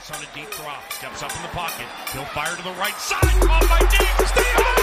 [0.00, 1.86] Chase on a deep drop, steps up in the pocket.
[2.12, 3.20] He'll fire to the right side.
[3.20, 4.30] Caught by Diggs.
[4.30, 4.80] Stay God!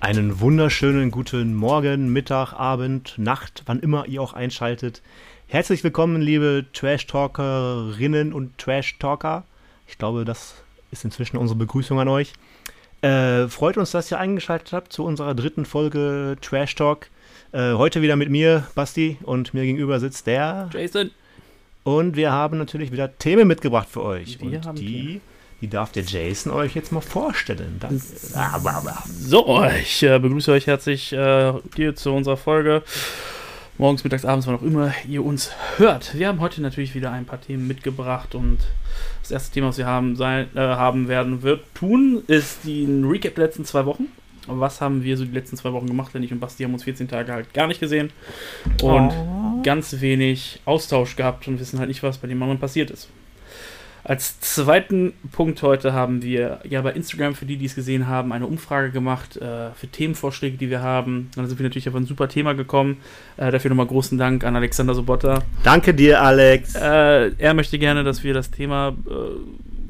[0.00, 5.02] Einen wunderschönen guten Morgen, Mittag, Abend, Nacht, wann immer ihr auch einschaltet.
[5.52, 9.42] Herzlich willkommen, liebe Trash-Talkerinnen und Trash-Talker.
[9.88, 10.54] Ich glaube, das
[10.92, 12.34] ist inzwischen unsere Begrüßung an euch.
[13.02, 17.08] Äh, freut uns, dass ihr eingeschaltet habt zu unserer dritten Folge Trash Talk.
[17.50, 20.70] Äh, heute wieder mit mir, Basti, und mir gegenüber sitzt der.
[20.72, 21.10] Jason.
[21.82, 24.38] Und wir haben natürlich wieder Themen mitgebracht für euch.
[24.40, 25.20] Wir und die,
[25.60, 27.78] die darf der Jason euch jetzt mal vorstellen.
[27.80, 28.36] Das,
[29.04, 32.84] So, ich äh, begrüße euch herzlich äh, hier zu unserer Folge.
[33.80, 36.14] Morgens, mittags, abends, wann auch immer ihr uns hört.
[36.14, 38.58] Wir haben heute natürlich wieder ein paar Themen mitgebracht und
[39.22, 43.06] das erste Thema, was wir haben, sein, äh, haben werden, wird tun, ist die ein
[43.06, 44.08] Recap der letzten zwei Wochen.
[44.46, 46.12] Was haben wir so die letzten zwei Wochen gemacht?
[46.12, 48.10] Denn ich und Basti haben uns 14 Tage halt gar nicht gesehen
[48.82, 49.14] und
[49.62, 53.08] ganz wenig Austausch gehabt und wissen halt nicht, was bei dem anderen passiert ist.
[54.10, 58.32] Als zweiten Punkt heute haben wir ja bei Instagram, für die, die es gesehen haben,
[58.32, 61.30] eine Umfrage gemacht äh, für Themenvorschläge, die wir haben.
[61.36, 62.96] Und da sind wir natürlich auf ein super Thema gekommen.
[63.36, 65.44] Äh, dafür nochmal großen Dank an Alexander Sobotta.
[65.62, 66.74] Danke dir, Alex.
[66.74, 69.12] Äh, er möchte gerne, dass wir das Thema äh,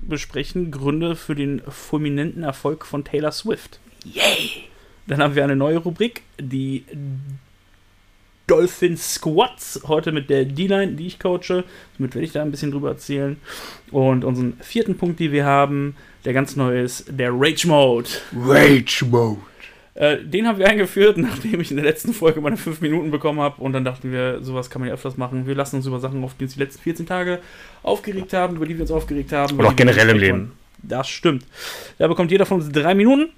[0.06, 0.70] besprechen.
[0.70, 3.80] Gründe für den fulminanten Erfolg von Taylor Swift.
[4.04, 4.64] Yay!
[5.06, 6.84] Dann haben wir eine neue Rubrik, die
[8.50, 9.80] Dolphin Squats.
[9.86, 11.62] Heute mit der D-Line, die ich coache.
[11.96, 13.36] Somit werde ich da ein bisschen drüber erzählen.
[13.92, 18.10] Und unseren vierten Punkt, den wir haben, der ganz neu ist, der Rage Mode.
[18.36, 19.38] Rage Mode.
[19.94, 23.38] Äh, den haben wir eingeführt, nachdem ich in der letzten Folge meine 5 Minuten bekommen
[23.38, 23.62] habe.
[23.62, 25.46] Und dann dachten wir, sowas kann man ja öfters machen.
[25.46, 27.38] Wir lassen uns über Sachen auf, die uns die letzten 14 Tage
[27.84, 29.60] aufgeregt haben, über die wir uns aufgeregt haben.
[29.60, 30.52] Oder auch generell im Leben.
[30.82, 31.46] Das stimmt.
[31.98, 33.28] Da bekommt jeder von uns drei Minuten.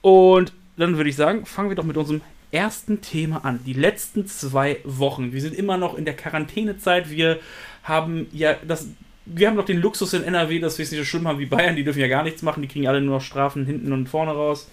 [0.00, 3.60] Und dann würde ich sagen, fangen wir doch mit unserem ersten Thema an.
[3.64, 5.32] Die letzten zwei Wochen.
[5.32, 7.10] Wir sind immer noch in der Quarantänezeit.
[7.10, 7.38] Wir
[7.82, 8.88] haben ja das.
[9.28, 11.46] Wir haben noch den Luxus in NRW, dass wir es nicht so schlimm haben wie
[11.46, 11.74] Bayern.
[11.74, 12.62] Die dürfen ja gar nichts machen.
[12.62, 14.68] Die kriegen alle nur noch Strafen hinten und vorne raus.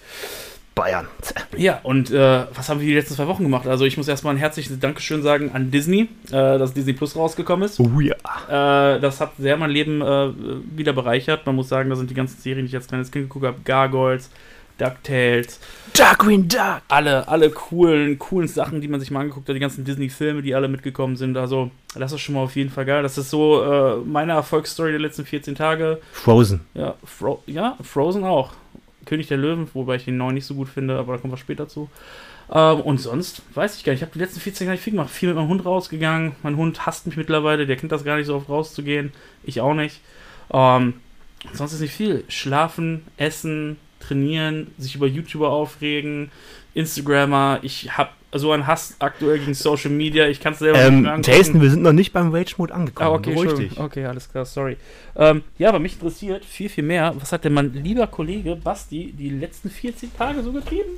[0.76, 1.08] Bayern.
[1.56, 3.68] Ja, und äh, was haben wir die letzten zwei Wochen gemacht?
[3.68, 7.66] Also ich muss erstmal ein herzliches Dankeschön sagen an Disney, äh, dass Disney Plus rausgekommen
[7.66, 7.80] ist.
[7.80, 8.16] Oh ja.
[8.48, 10.32] Äh, das hat sehr mein Leben äh,
[10.76, 11.46] wieder bereichert.
[11.46, 13.58] Man muss sagen, da sind die ganzen Serien, die ich als kleines Kind geguckt habe,
[13.64, 14.32] Gargoyles,
[14.78, 15.60] DuckTales,
[15.94, 16.82] Darkwing Duck.
[16.88, 20.56] alle, alle coolen, coolen Sachen, die man sich mal angeguckt hat, die ganzen Disney-Filme, die
[20.56, 21.38] alle mitgekommen sind.
[21.38, 23.04] Also, das ist schon mal auf jeden Fall geil.
[23.04, 26.00] Das ist so äh, meine Erfolgsstory der letzten 14 Tage.
[26.12, 26.62] Frozen.
[26.74, 28.54] Ja, Fro ja, Frozen auch.
[29.06, 31.38] König der Löwen, wobei ich den neuen nicht so gut finde, aber da kommen wir
[31.38, 31.90] später zu.
[32.52, 34.02] Ähm, und sonst weiß ich gar nicht.
[34.02, 35.10] Ich habe die letzten 14 Tage nicht viel gemacht.
[35.10, 36.34] Viel mit meinem Hund rausgegangen.
[36.44, 37.66] Mein Hund hasst mich mittlerweile.
[37.66, 39.12] Der kennt das gar nicht so oft rauszugehen.
[39.44, 40.02] Ich auch nicht.
[40.52, 40.96] Ähm,
[41.54, 42.24] sonst ist nicht viel.
[42.28, 46.32] Schlafen, essen, trainieren, sich über YouTuber aufregen,
[46.74, 47.60] Instagrammer.
[47.62, 50.28] Ich habe so einen Hass aktuell gegen Social Media.
[50.28, 51.38] Ich kann es selber Ähm, mehr angucken.
[51.38, 53.10] Jason, wir sind noch nicht beim Rage Mode angekommen.
[53.10, 53.80] Ah, okay, Beruhig dich.
[53.80, 54.78] okay, alles klar, sorry.
[55.16, 59.14] Ähm, ja, aber mich interessiert viel, viel mehr, was hat denn mein lieber Kollege Basti
[59.18, 60.90] die letzten 14 Tage so getrieben?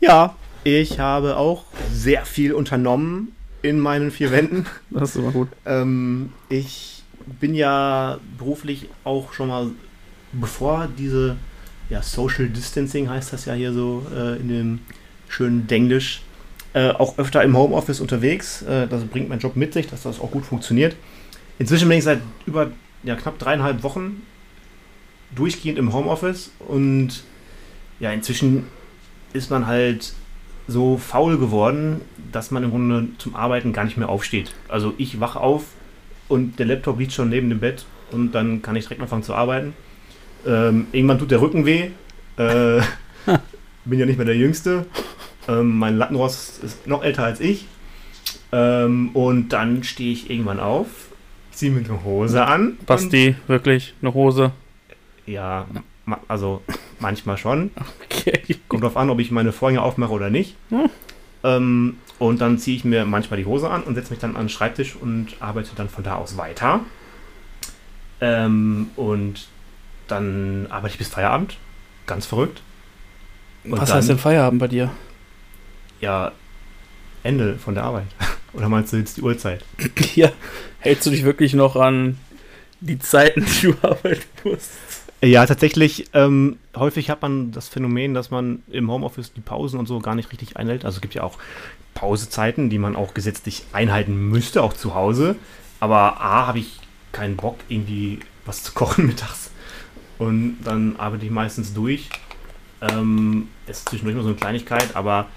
[0.00, 4.66] Ja, ich habe auch sehr viel unternommen in meinen vier Wänden.
[4.90, 5.48] Das ist immer gut.
[5.64, 7.02] Ähm, ich
[7.40, 9.70] bin ja beruflich auch schon mal,
[10.32, 11.36] bevor diese
[11.90, 14.78] ja, Social Distancing heißt das ja hier so äh, in dem
[15.28, 16.22] schönen Denglisch,
[16.72, 18.62] äh, auch öfter im Homeoffice unterwegs.
[18.62, 20.96] Äh, das bringt mein Job mit sich, dass das auch gut funktioniert.
[21.58, 22.70] Inzwischen bin ich seit über
[23.02, 24.22] ja, knapp dreieinhalb Wochen
[25.34, 27.24] durchgehend im Homeoffice und
[27.98, 28.66] ja, inzwischen
[29.32, 30.14] ist man halt
[30.66, 32.00] so faul geworden,
[32.32, 34.54] dass man im Grunde zum Arbeiten gar nicht mehr aufsteht.
[34.68, 35.64] Also ich wach auf
[36.28, 39.34] und der Laptop liegt schon neben dem Bett und dann kann ich direkt anfangen zu
[39.34, 39.74] arbeiten.
[40.46, 41.90] Ähm, irgendwann tut der Rücken weh.
[42.36, 42.80] Äh,
[43.84, 44.86] bin ja nicht mehr der Jüngste.
[45.48, 47.66] Ähm, mein Lattenrost ist noch älter als ich.
[48.52, 50.86] Ähm, und dann stehe ich irgendwann auf,
[51.52, 52.78] ziehe mir eine Hose an.
[52.86, 54.52] Basti, wirklich, eine Hose.
[55.26, 55.66] Ja,
[56.04, 56.62] ma also
[56.98, 57.70] manchmal schon.
[58.04, 58.56] Okay.
[58.68, 60.56] Kommt drauf an, ob ich meine Vorhänge aufmache oder nicht.
[60.70, 60.90] Hm.
[61.42, 64.42] Ähm, und dann ziehe ich mir manchmal die Hose an und setze mich dann an
[64.42, 66.80] den Schreibtisch und arbeite dann von da aus weiter.
[68.20, 69.48] Ähm, und
[70.10, 71.56] dann arbeite ich bis Feierabend.
[72.06, 72.62] Ganz verrückt.
[73.64, 74.90] Und Was dann- heißt denn Feierabend bei dir?
[76.00, 76.32] Ja,
[77.22, 78.06] Ende von der Arbeit.
[78.52, 79.64] Oder meinst du jetzt die Uhrzeit?
[80.14, 80.30] Ja,
[80.80, 82.18] hältst du dich wirklich noch an
[82.80, 84.70] die Zeiten, die du arbeiten musst?
[85.22, 89.86] Ja, tatsächlich, ähm, häufig hat man das Phänomen, dass man im Homeoffice die Pausen und
[89.86, 90.86] so gar nicht richtig einhält.
[90.86, 91.36] Also es gibt ja auch
[91.92, 95.36] Pausezeiten, die man auch gesetzlich einhalten müsste, auch zu Hause.
[95.78, 96.78] Aber A, habe ich
[97.12, 99.50] keinen Bock, irgendwie was zu kochen mittags.
[100.20, 102.10] Und dann arbeite ich meistens durch.
[102.82, 105.28] Ähm, es ist zwischendurch immer so eine Kleinigkeit, aber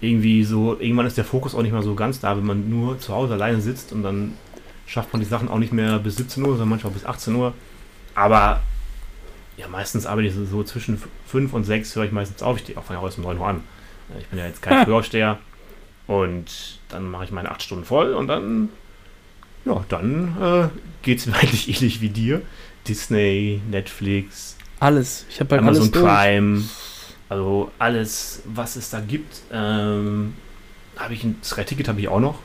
[0.00, 2.98] irgendwie so, irgendwann ist der Fokus auch nicht mehr so ganz da, wenn man nur
[2.98, 4.32] zu Hause alleine sitzt und dann
[4.86, 7.52] schafft man die Sachen auch nicht mehr bis 17 Uhr, sondern manchmal bis 18 Uhr.
[8.14, 8.62] Aber
[9.58, 12.56] ja, meistens arbeite ich so, so zwischen 5 und 6 höre ich meistens auf.
[12.56, 13.62] Ich stehe auch von heute um 9 Uhr an.
[14.18, 15.38] Ich bin ja jetzt kein Frühaufsteher.
[16.06, 18.70] Und dann mache ich meine 8 Stunden voll und dann,
[19.66, 20.68] ja, dann äh,
[21.02, 22.40] geht es mir eigentlich ähnlich wie dir.
[22.86, 25.26] Disney, Netflix, Alles.
[25.28, 26.04] Ich habe halt Amazon alles durch.
[26.04, 26.62] Prime,
[27.28, 29.42] also alles, was es da gibt.
[29.52, 30.34] Ähm,
[30.96, 32.38] habe ich ein Sky Ticket habe ich auch noch.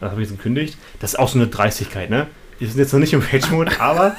[0.00, 0.76] Das habe ich jetzt gekündigt.
[1.00, 2.26] Das ist auch so eine Dreistigkeit, ne?
[2.58, 4.16] Wir sind jetzt noch nicht im Rage Mode, aber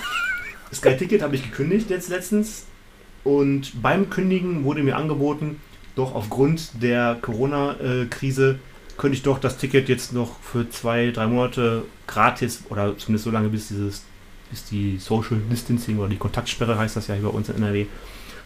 [0.74, 2.66] Sky Ticket habe ich gekündigt jetzt letztens.
[3.24, 5.60] Und beim Kündigen wurde mir angeboten,
[5.96, 8.60] doch aufgrund der Corona-Krise
[8.98, 13.32] könnte ich doch das Ticket jetzt noch für zwei, drei Monate gratis oder zumindest so
[13.32, 14.04] lange, bis dieses,
[14.50, 17.86] bis die Social Distancing oder die Kontaktsperre heißt das ja hier bei uns in NRW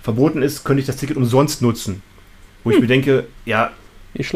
[0.01, 2.01] verboten ist, könnte ich das Ticket umsonst nutzen.
[2.63, 3.71] Wo ich mir denke, ja,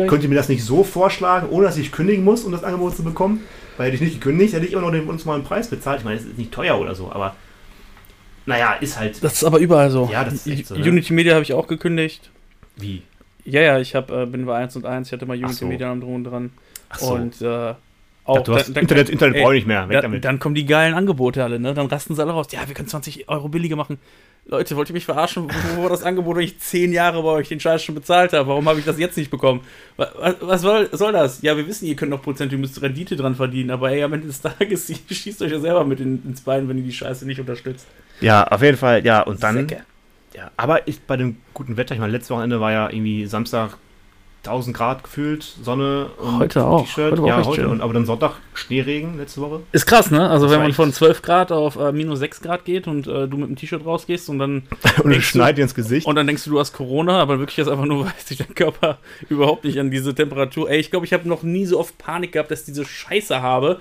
[0.08, 2.96] könnt ihr mir das nicht so vorschlagen, ohne dass ich kündigen muss, um das Angebot
[2.96, 3.42] zu bekommen?
[3.78, 6.00] Weil hätte ich nicht gekündigt, hätte ich immer noch den uns mal einen Preis bezahlt.
[6.00, 7.36] Ich meine, es ist nicht teuer oder so, aber
[8.46, 10.10] naja, ist halt Das ist aber überall so.
[10.12, 10.88] Ja, das ist so, ne?
[10.88, 12.30] Unity Media habe ich auch gekündigt.
[12.76, 13.02] wie.
[13.44, 15.66] Ja, ja, ich hab, äh, bin bei 1 und 1, ich hatte mal Unity so.
[15.68, 16.52] Media am Drum dran.
[16.90, 17.14] Ach so.
[17.14, 17.76] Und äh,
[18.28, 19.88] Ja, auch du hast dann- Internet, Internet brauche ich nicht mehr.
[19.88, 20.26] Weg dann, damit.
[20.26, 21.74] dann kommen die geilen Angebote alle, ne?
[21.74, 22.48] Dann rasten sie alle raus.
[22.52, 24.00] Ja, wir können 20 Euro billiger machen.
[24.48, 25.48] Leute, wollt ihr mich verarschen?
[25.76, 28.48] Wo war das Angebot, wenn ich 10 Jahre bei euch den Scheiß schon bezahlt habe?
[28.48, 29.62] Warum habe ich das jetzt nicht bekommen?
[29.98, 31.42] Was, was soll, soll das?
[31.42, 34.14] Ja, wir wissen, ihr könnt noch Prozent, ihr müsst Rendite dran verdienen, aber ey, am
[34.14, 36.94] Ende des Tages, ihr schießt euch ja selber mit in, ins Bein, wenn ihr die
[36.94, 37.88] Scheiße nicht unterstützt.
[38.22, 39.22] ja, auf jeden Fall, ja.
[39.22, 39.56] Und dann.
[39.68, 39.84] Säcke.
[40.36, 43.78] Ja, aber ich bei dem guten Wetter, ich meine, letztes Wochenende war ja irgendwie Samstag
[44.48, 46.84] 1000 Grad gefühlt, Sonne und Heute auch.
[46.84, 47.20] T-Shirt.
[47.26, 47.62] Ja, heute.
[47.62, 47.70] schön.
[47.70, 49.62] Und, aber dann Sonntag Schneeregen letzte Woche.
[49.72, 50.30] Ist krass, ne?
[50.30, 53.28] Also Das wenn man von 12 Grad auf äh, minus 6 Grad geht und äh,
[53.28, 54.64] du mit dem T-Shirt rausgehst und dann
[55.04, 56.08] Und es schneit dir ins Gesicht.
[56.08, 58.56] Und dann denkst du, du hast Corona, aber wirklich ist einfach nur, weil sich dein
[58.56, 59.00] Körper
[59.30, 60.70] überhaupt nicht an diese Temperatur.
[60.70, 63.42] Ey, ich glaube, ich habe noch nie so oft Panik gehabt, dass ich diese Scheiße
[63.42, 63.80] habe.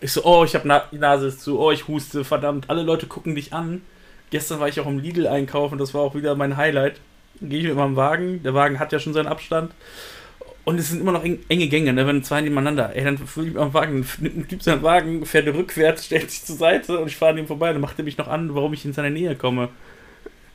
[0.00, 2.82] Ich so, oh, ich habe Na die Nase ist zu, oh, ich huste, verdammt, alle
[2.82, 3.82] Leute gucken dich an.
[4.30, 7.00] Gestern war ich auch im Lidl einkaufen, das war auch wieder mein Highlight.
[7.40, 9.72] Gehe ich mit meinem Wagen, der Wagen hat ja schon seinen Abstand.
[10.64, 12.06] Und es sind immer noch eng, enge Gänge, ne?
[12.08, 12.90] wenn zwei nebeneinander.
[12.94, 16.30] Ey, dann fühle ich mit meinem Wagen, nimmt ein Typ seinen Wagen, fährt rückwärts, stellt
[16.30, 17.72] sich zur Seite und ich fahre an ihm vorbei.
[17.72, 19.68] Dann macht er mich noch an, warum ich in seine Nähe komme.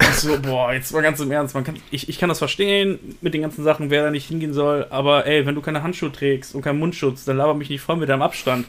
[0.02, 1.56] Ich so, boah, jetzt mal ganz im Ernst.
[1.56, 4.54] Man kann, ich, ich kann das verstehen mit den ganzen Sachen, wer da nicht hingehen
[4.54, 4.86] soll.
[4.90, 7.96] Aber ey, wenn du keine Handschuhe trägst und keinen Mundschutz, dann laber mich nicht voll
[7.96, 8.66] mit deinem Abstand.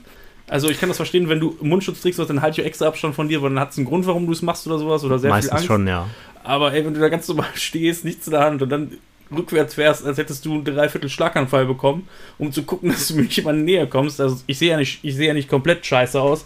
[0.47, 3.29] Also ich kann das verstehen, wenn du Mundschutz trägst, dann halt ich extra Abstand von
[3.29, 5.31] dir, weil dann hat es einen Grund, warum du es machst oder sowas oder sehr
[5.31, 5.67] viel Meistens Angst.
[5.67, 6.06] schon, ja.
[6.44, 8.98] Aber ey, wenn du da ganz normal stehst, nichts in der Hand und dann
[9.34, 12.08] rückwärts fährst, als hättest du einen Dreiviertel Schlaganfall bekommen,
[12.38, 14.20] um zu gucken, dass du mir nicht in meine Nähe kommst.
[14.20, 16.44] Also ich sehe ja nicht, ich sehe ja nicht komplett scheiße aus.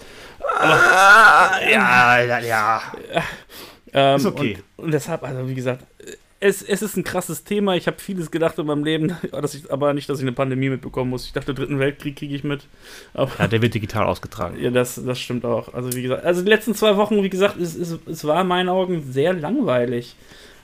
[0.61, 2.83] ja, ja, ja.
[3.93, 4.59] Ähm, Ist okay.
[4.77, 5.83] Und, und deshalb, also wie gesagt,
[6.41, 7.77] es, es ist ein krasses Thema.
[7.77, 10.69] Ich habe vieles gedacht in meinem Leben, dass ich, aber nicht, dass ich eine Pandemie
[10.69, 11.27] mitbekommen muss.
[11.27, 12.63] Ich dachte, dritten Weltkrieg kriege ich mit.
[13.15, 14.57] Aber Ja, der wird digital ausgetragen.
[14.61, 15.73] ja, das, das stimmt auch.
[15.75, 18.49] Also wie gesagt, also die letzten zwei Wochen, wie gesagt, es, es, es war in
[18.49, 20.15] meinen Augen sehr langweilig.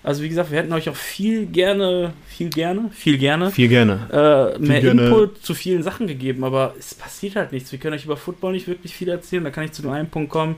[0.04, 4.54] Also wie gesagt, wir hätten euch auch viel gerne, viel gerne, viel gerne Viel gerne.
[4.56, 5.04] äh, mehr gerne.
[5.06, 7.70] Input zu vielen Sachen gegeben, aber es passiert halt nichts.
[7.70, 9.44] Wir können euch über Football nicht wirklich viel erzählen.
[9.44, 10.56] Da kann ich zu dem einen Punkt kommen,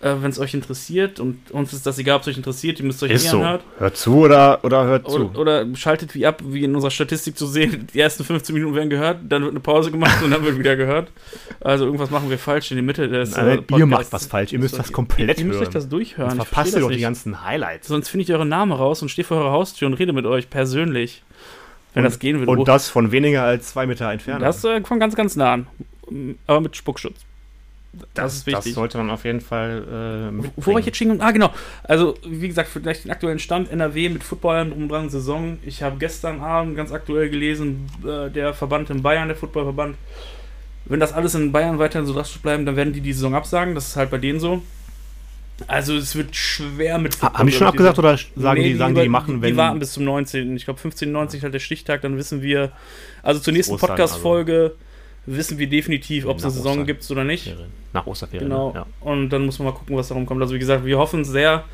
[0.00, 2.84] äh, wenn es euch interessiert und uns ist das egal, ob es euch interessiert, ihr
[2.84, 3.38] müsst euch Ist eh so.
[3.38, 3.64] anhört.
[3.78, 5.30] Hört zu oder, oder hört zu.
[5.30, 8.74] Oder, oder schaltet wie ab, wie in unserer Statistik zu sehen, die ersten 15 Minuten
[8.74, 11.10] werden gehört, dann wird eine Pause gemacht und dann wird wieder gehört.
[11.60, 13.88] Also irgendwas machen wir falsch in die Mitte des äh, Nein, ihr Podcasts.
[13.90, 14.52] macht was falsch.
[14.52, 15.68] Ihr müsst das komplett Ihr müsst hören.
[15.68, 16.30] euch das durchhören.
[16.30, 17.02] Sonst Ich verpasst ihr doch das die nicht.
[17.02, 17.88] ganzen Highlights.
[17.88, 20.50] Sonst finde ich euren Namen raus und stehe vor eurer Haustür und rede mit euch
[20.50, 21.22] persönlich.
[21.94, 22.52] Wenn das gehen würde.
[22.52, 24.42] Und das von weniger als zwei Meter Entfernung.
[24.42, 25.66] das äh, von ganz, ganz nah an.
[26.46, 27.16] Aber mit Spuckschutz.
[28.14, 28.64] Das, ist wichtig.
[28.64, 31.20] Das sollte man auf jeden Fall äh, Wo war ich jetzt stehen?
[31.20, 31.52] Ah, genau.
[31.84, 35.58] Also, wie gesagt, vielleicht den aktuellen Stand NRW mit Footballern drum und dran Saison.
[35.64, 39.96] Ich habe gestern Abend ganz aktuell gelesen, äh, der Verband in Bayern, der Footballverband,
[40.86, 43.74] wenn das alles in Bayern weiterhin so drastisch bleiben, dann werden die die Saison absagen.
[43.74, 44.62] Das ist halt bei denen so.
[45.66, 48.94] Also, es wird schwer mit Ha- Haben die schon abgesagt oder sagen Nee, die, sagen
[48.94, 49.52] die, die machen, wenn.
[49.52, 50.54] Die warten bis zum 19.
[50.54, 51.10] Ich glaube, 15.
[51.10, 51.38] 19.
[51.38, 52.72] ist halt der Stichtag, dann wissen wir.
[53.22, 54.74] Also zur nächsten Ostern, Podcast-Folge
[55.26, 56.86] wissen wir definitiv, ob es eine Saison Ostern.
[56.86, 57.54] gibt oder nicht.
[57.92, 58.48] Nach Osterferien.
[58.48, 58.72] Genau.
[58.74, 58.86] Ja.
[59.00, 60.40] Und dann muss man mal gucken, was darum kommt.
[60.42, 61.64] Also wie gesagt, wir hoffen sehr.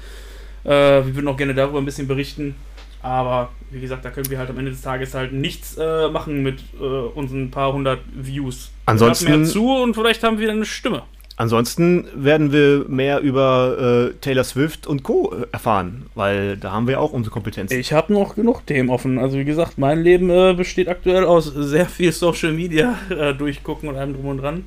[0.64, 2.54] Äh, wir würden auch gerne darüber ein bisschen berichten.
[3.02, 6.42] Aber wie gesagt, da können wir halt am Ende des Tages halt nichts äh, machen
[6.44, 8.70] mit äh, unseren paar hundert Views.
[8.86, 11.02] Ansonsten- mehr zu und vielleicht haben wir dann eine Stimme.
[11.36, 15.34] Ansonsten werden wir mehr über äh, Taylor Swift und Co.
[15.50, 17.78] erfahren, weil da haben wir auch unsere Kompetenzen.
[17.78, 19.18] Ich habe noch genug Themen offen.
[19.18, 23.88] Also wie gesagt, mein Leben äh, besteht aktuell aus sehr viel Social Media äh, durchgucken
[23.88, 24.64] und allem drum und dran.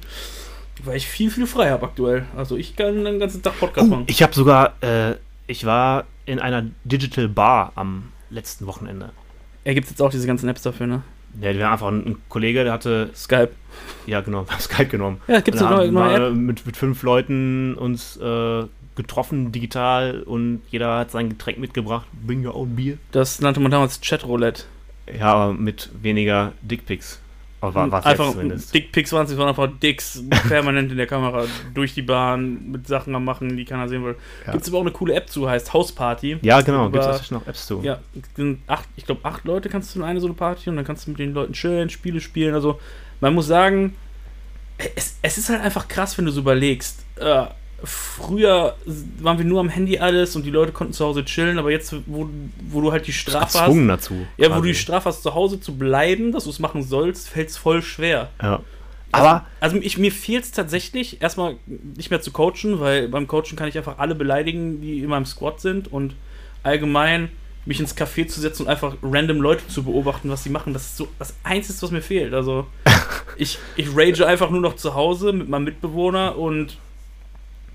[0.83, 2.25] weil ich viel, viel frei habe aktuell.
[2.35, 4.03] Also ich kann den ganzen Tag Podcast Uh, machen.
[4.07, 5.15] ich habe sogar, äh,
[5.47, 9.11] ich war in einer Digital Bar am letzten Wochenende.
[9.63, 11.03] Er gibt jetzt auch diese ganzen Apps dafür, ne?
[11.41, 13.51] Ja, der war einfach ein, Kollege, der hatte, Skype.
[14.05, 15.21] ja genau, wir haben Skype genommen.
[15.27, 18.63] Ja, gibt's eine neue, haben neue wir mit, mit fünf Leuten uns äh,
[18.95, 22.07] getroffen, digital, und jeder hat sein Getränk mitgebracht.
[22.25, 22.97] Bring your own beer.
[23.11, 24.63] Das nannte man damals Chatroulette.
[25.19, 27.19] Ja, aber mit weniger Dickpics.
[27.73, 28.33] War, war es einfach.
[28.73, 33.15] Dickpics waren es, waren einfach Dicks permanent in der Kamera durch die Bahn mit Sachen
[33.15, 34.15] am machen, die keiner sehen will.
[34.45, 34.51] Ja.
[34.51, 36.37] Gibt es aber auch eine coole App zu, heißt Hausparty.
[36.41, 37.81] Ja, genau, gibt es noch Apps zu.
[37.81, 37.99] Ja,
[38.67, 41.07] acht, ich glaube, acht Leute kannst du in eine so eine Party und dann kannst
[41.07, 42.53] du mit den Leuten chillen, Spiele spielen.
[42.53, 42.79] Also,
[43.21, 43.95] man muss sagen,
[44.95, 47.05] es, es ist halt einfach krass, wenn du so überlegst.
[47.17, 47.45] Äh,
[47.85, 48.75] früher
[49.19, 51.95] waren wir nur am Handy alles und die Leute konnten zu Hause chillen, aber jetzt,
[52.05, 52.29] wo,
[52.69, 53.87] wo du halt die Strafe hast.
[53.87, 54.13] dazu.
[54.37, 54.61] Ja, wo quasi.
[54.61, 57.57] du die Strafe hast, zu Hause zu bleiben, dass du es machen sollst, fällt es
[57.57, 58.29] voll schwer.
[58.41, 58.61] Ja.
[59.11, 63.55] Aber Also ich, mir fehlt es tatsächlich, erstmal nicht mehr zu coachen, weil beim Coachen
[63.55, 66.15] kann ich einfach alle beleidigen, die in meinem Squad sind und
[66.63, 67.29] allgemein
[67.65, 70.73] mich ins Café zu setzen und einfach random Leute zu beobachten, was sie machen.
[70.73, 72.33] Das ist so das Einzige, was mir fehlt.
[72.33, 72.67] Also
[73.37, 76.77] ich, ich rage einfach nur noch zu Hause mit meinem Mitbewohner und,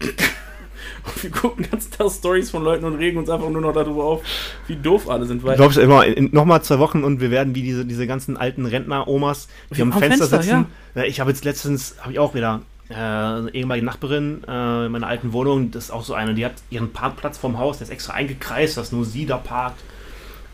[0.01, 4.05] und wir gucken ganz Tag Stories von Leuten und regen uns einfach nur noch darüber
[4.05, 4.23] auf,
[4.67, 5.43] wie doof alle sind.
[5.45, 8.07] Weil glaubst du immer, in, noch mal zwei Wochen und wir werden wie diese, diese
[8.07, 10.67] ganzen alten Rentner-Omas, die am am Fenster, Fenster, sitzen.
[10.95, 15.07] Ja, Ich habe jetzt letztens, habe ich auch wieder, äh, ehemalige Nachbarin äh, in meiner
[15.07, 17.93] alten Wohnung, das ist auch so eine, die hat ihren Parkplatz vom Haus, der ist
[17.93, 19.81] extra eingekreist, dass nur sie da parkt.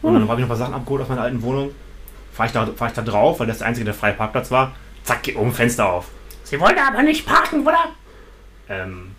[0.03, 1.71] Und dann habe ich noch ein paar Sachen abgeholt aus meiner alten Wohnung.
[2.33, 4.75] Fahre ich, da, fahr ich da drauf, weil das der einzige, der freie Parkplatz war.
[5.03, 6.09] Zack, geht oben Fenster auf.
[6.45, 7.79] Sie wollte aber nicht parken, oder?
[8.69, 9.16] Ähm,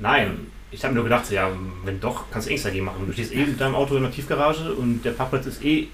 [0.00, 0.46] nein.
[0.72, 1.48] Ich habe mir nur gedacht, so, ja,
[1.84, 3.04] wenn doch, kannst du eh nichts dagegen machen.
[3.06, 5.88] Du stehst eh mit deinem Auto in der Tiefgarage und der Parkplatz ist eh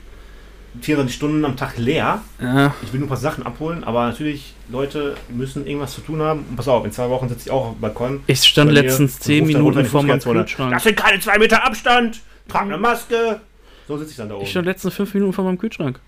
[0.83, 2.21] 24 Stunden am Tag leer.
[2.39, 6.21] ja, Ich will nur ein paar Sachen abholen, aber natürlich, Leute müssen irgendwas zu tun
[6.21, 6.45] haben.
[6.51, 8.23] Und pass auf, in zwei Wochen sitze ich auch auf dem Balkon.
[8.27, 10.21] ich stand letztens und 10 ruf dann runter Minuten vor meinem.
[10.45, 10.73] Kühlschrank.
[10.75, 12.21] Das sind keine zwei Meter Abstand.
[12.49, 13.41] Trag eine Maske.
[13.89, 14.45] So sitze ich dann da oben.
[14.45, 16.01] Ich stand letztens 5 Minuten vor meinem Kühlschrank.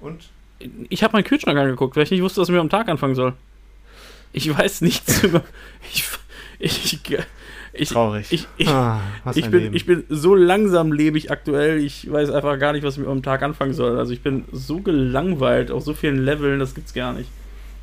[0.00, 0.30] und?
[0.88, 3.34] Ich habe meinen Kühlschrank angeguckt, weil ich nicht wusste, was mir am Tag anfangen soll.
[4.32, 5.42] Ich weiß nichts über.
[5.92, 6.04] Ich.
[6.62, 7.00] Ich.
[7.74, 8.26] Ich, Traurig.
[8.30, 9.00] ich, ich, ah,
[9.34, 9.74] ich, bin, Leben.
[9.74, 13.42] ich bin so langsam lebig aktuell, ich weiß einfach gar nicht, was mir am Tag
[13.42, 13.98] anfangen soll.
[13.98, 17.30] Also ich bin so gelangweilt auf so vielen Leveln, das gibt's gar nicht.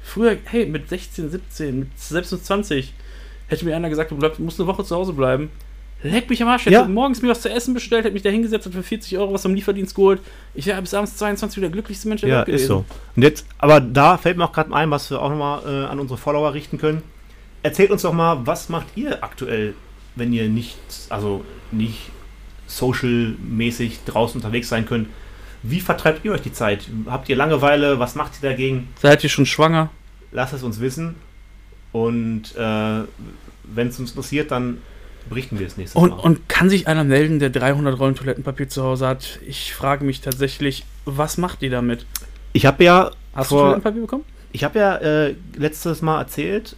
[0.04, 2.94] Früher, hey, mit 16, 17, mit selbst mit 20,
[3.48, 5.50] hätte mir einer gesagt, du bleib, musst eine Woche zu Hause bleiben.
[6.04, 6.88] Leck mich am Arsch, hätte Ja.
[6.88, 9.46] morgens mir was zu essen bestellt, hätte mich da hingesetzt und für 40 Euro was
[9.46, 10.22] am Lieferdienst geholt.
[10.54, 12.62] Ich wäre bis abends 22 wieder der glücklichste Mensch der ja, Welt gewesen.
[12.62, 12.86] ist so.
[13.16, 16.00] Und jetzt, aber da fällt mir auch gerade ein, was wir auch nochmal äh, an
[16.00, 17.02] unsere Follower richten können.
[17.63, 19.74] Erzählt uns doch mal, was macht ihr aktuell,
[20.16, 20.78] wenn ihr nicht,
[21.10, 22.12] also nicht
[22.68, 25.08] social-mäßig draußen unterwegs sein könnt?
[25.63, 26.88] Wie vertreibt ihr euch die Zeit?
[27.08, 28.00] Habt ihr Langeweile?
[28.00, 28.88] Was macht ihr dagegen?
[29.01, 29.89] Seid ihr schon schwanger?
[30.32, 31.16] Lasst es uns wissen.
[31.92, 33.01] Und äh,
[33.63, 34.78] wenn es uns interessiert, dann
[35.28, 36.20] berichten wir es nächstes Und, Mal.
[36.20, 39.39] und kann sich einer melden, der 300 Rollen Toilettenpapier zu Hause hat?
[39.46, 42.06] Ich frage mich tatsächlich, was macht ihr damit?
[42.54, 44.24] ich habe ja Hast du vor, Toilettenpapier bekommen?
[44.54, 46.75] ich habe ja äh, letztes Mal erzählt,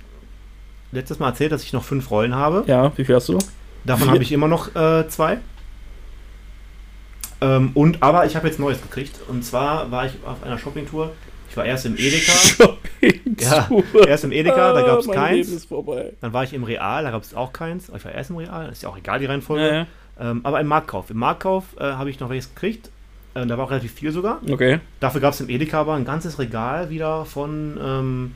[0.91, 2.63] letztes Mal erzählt, dass ich noch fünf Rollen habe.
[2.67, 3.38] Ja, wie viel hast du?
[3.86, 5.39] Davon habe ich immer noch äh, zwei.
[7.41, 9.15] Ähm, und aber ich habe jetzt Neues gekriegt.
[9.27, 11.12] Und zwar war ich auf einer Shoppingtour.
[11.50, 12.31] Ich war erst im Edeka.
[12.31, 13.36] Shopping.
[13.39, 13.67] Ja,
[14.07, 15.50] erst im Edeka, da gab es Ah, mein Leben keins.
[15.50, 16.13] ist vorbei.
[16.21, 17.91] Dann war ich im Real, da gab es auch keins.
[17.95, 19.67] Ich war erst im Real, ist ja auch egal die Reihenfolge.
[19.67, 19.88] Ja, ja.
[20.19, 21.10] Ähm, aber im Marktkauf.
[21.10, 22.89] Im Marktkauf äh, habe ich noch welches gekriegt.
[23.33, 24.39] Äh, da war auch relativ viel sogar.
[24.50, 24.79] Okay.
[25.00, 28.31] Dafür gab es im Edeka aber ein ganzes Regal wieder von ähm,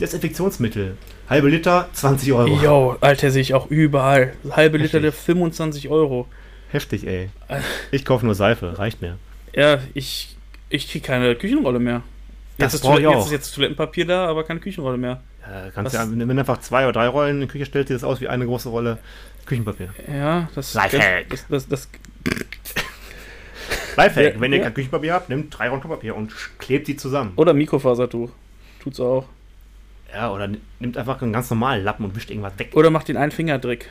[0.00, 0.96] Desinfektionsmittel.
[1.28, 2.56] Halbe Liter, 20 Euro.
[2.62, 4.32] Jo, Alter, sehe ich auch überall.
[4.50, 5.02] Halbe Liter Heftig.
[5.02, 6.26] der 25 Euro.
[6.70, 7.28] Heftig, ey.
[7.48, 7.60] Äh.
[7.90, 9.18] Ich kaufe nur Seife, reicht mir.
[9.54, 10.36] Ja, ich,
[10.70, 12.02] ich kriege keine Küchenrolle mehr.
[12.56, 13.14] Das Jetzt ist, brauch ich auch.
[13.14, 15.20] jetzt ist jetzt Toilettenpapier da, aber keine Küchenrolle mehr.
[15.42, 17.96] Ja, kannst ja, wenn du einfach zwei oder drei Rollen in die Küche stellst, sieht
[17.96, 18.98] das aus wie eine große Rolle
[19.46, 19.94] Küchenpapier.
[20.10, 20.74] Ja, das.
[20.74, 21.28] Lifehack.
[21.30, 21.88] Das, das, das,
[23.96, 24.64] Lifehack, wenn ihr ja.
[24.64, 27.32] kein Küchenpapier habt, nehmt drei Rollen Klopapier und klebt die zusammen.
[27.36, 28.30] oder Mikrofasertuch.
[28.82, 29.26] Tut's auch.
[30.12, 30.48] Ja, oder
[30.80, 32.70] nimmt einfach einen ganz normalen Lappen und wischt irgendwas weg.
[32.74, 33.88] Oder macht den Einfingerdrick.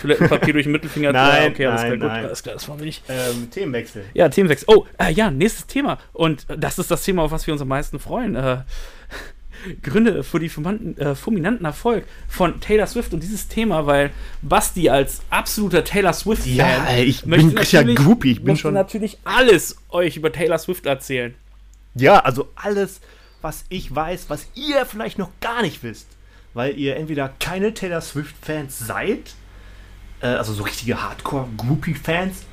[0.00, 1.12] Toilettenpapier durch den Mittelfinger.
[1.12, 2.24] Nein, okay, alles nein, klar, gut, nein.
[2.26, 3.02] alles klar, das war nicht.
[3.08, 4.04] Ähm, Themenwechsel.
[4.14, 4.66] Ja, Themenwechsel.
[4.68, 5.98] Oh, äh, ja, nächstes Thema.
[6.12, 8.34] Und das ist das Thema, auf was wir uns am meisten freuen.
[8.34, 8.58] Äh,
[9.82, 14.10] Gründe für die fulminanten, äh, fulminanten Erfolg von Taylor Swift und dieses Thema, weil
[14.42, 18.32] Basti als absoluter Taylor Swift-Fan Ja, ich möchte bin ja Groupie.
[18.32, 18.74] Ich bin möchte schon.
[18.74, 21.34] natürlich alles euch über Taylor Swift erzählen.
[21.94, 23.00] Ja, also alles,
[23.42, 26.08] was ich weiß, was ihr vielleicht noch gar nicht wisst.
[26.54, 29.34] Weil ihr entweder keine Taylor Swift-Fans seid,
[30.20, 32.44] äh, also so richtige Hardcore-Groupie-Fans,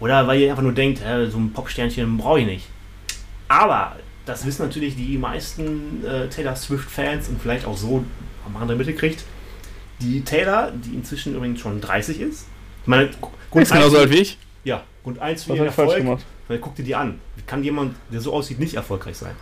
[0.00, 2.68] oder weil ihr einfach nur denkt, äh, so ein Popsternchen brauche ich nicht.
[3.48, 3.96] Aber
[4.26, 8.04] das wissen natürlich die meisten äh, Taylor Swift-Fans und vielleicht auch so
[8.46, 9.24] am anderen mitgekriegt.
[10.00, 12.46] Die Taylor, die inzwischen übrigens schon 30 ist.
[12.82, 13.10] Ich meine,
[13.50, 14.38] Grund Ist genauso eins- alt wie ich.
[14.64, 16.04] Ja, Grund 1 für Was ihren hab ich falsch Erfolg.
[16.04, 16.24] gemacht?
[16.48, 17.18] Weil guck dir die an.
[17.36, 19.34] Wie kann jemand, der so aussieht, nicht erfolgreich sein?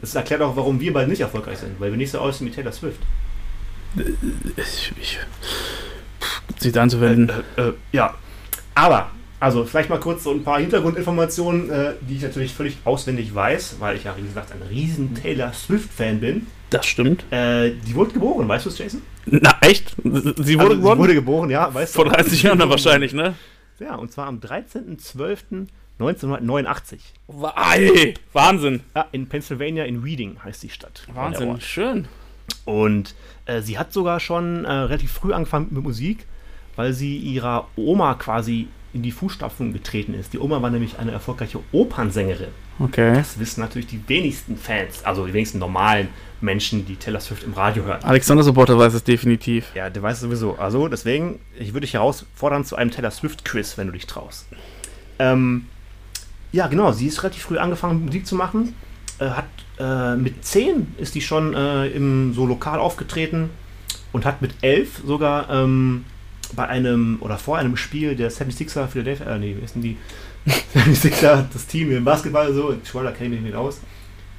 [0.00, 2.50] Das erklärt auch, warum wir beide nicht erfolgreich sind, weil wir nicht so aussehen wie
[2.52, 3.00] Taylor Swift.
[4.56, 5.18] Ich, ich,
[6.58, 7.30] sieht anzuwenden.
[7.56, 8.14] Äh, äh, ja.
[8.74, 9.10] Aber,
[9.40, 13.76] also vielleicht mal kurz so ein paar Hintergrundinformationen, äh, die ich natürlich völlig auswendig weiß,
[13.80, 16.46] weil ich ja, wie gesagt, ein riesen Taylor Swift-Fan bin.
[16.70, 17.24] Das stimmt.
[17.32, 19.02] Äh, die wurde geboren, weißt du es, Jason?
[19.26, 19.96] Na, echt?
[20.02, 20.96] Sie wurde Also, geboren?
[20.96, 22.12] Sie wurde geboren, ja, weißt Vor du.
[22.12, 23.34] 30 Jahren wahrscheinlich, ne?
[23.80, 24.40] Ja, und zwar am
[26.00, 26.98] 13.12.1989.
[27.56, 28.80] Ey, Wahnsinn.
[28.94, 31.06] Ja, in Pennsylvania, in Reading heißt die Stadt.
[31.12, 31.60] Wahnsinn.
[31.60, 32.08] Schön.
[32.64, 33.14] Und
[33.46, 36.26] äh, sie hat sogar schon äh, relativ früh angefangen mit Musik,
[36.76, 40.32] weil sie ihrer Oma quasi in die Fußstapfen getreten ist.
[40.32, 42.48] Die Oma war nämlich eine erfolgreiche Opernsängerin.
[42.80, 43.14] Okay.
[43.14, 46.08] Das wissen natürlich die wenigsten Fans, also die wenigsten normalen
[46.40, 48.02] Menschen, die Taylor Swift im Radio hören.
[48.02, 49.70] Alexander Supporter weiß es definitiv.
[49.74, 50.56] Ja, der weiß es sowieso.
[50.56, 54.46] Also deswegen, ich würde dich herausfordern zu einem Taylor Swift-Quiz, wenn du dich traust.
[55.18, 55.66] Ähm,
[56.52, 58.74] ja, genau, sie ist relativ früh angefangen, Musik zu machen.
[59.18, 59.46] Äh, hat
[59.78, 63.50] äh, mit 10 ist die schon äh, im so lokal aufgetreten
[64.12, 66.04] und hat mit 11 sogar ähm,
[66.54, 69.96] bei einem oder vor einem Spiel der 76er Philadelphia, äh, nee, wie ist denn die
[70.74, 73.80] 76er, das Team im Basketball so, ich da kenne ich mich nicht aus.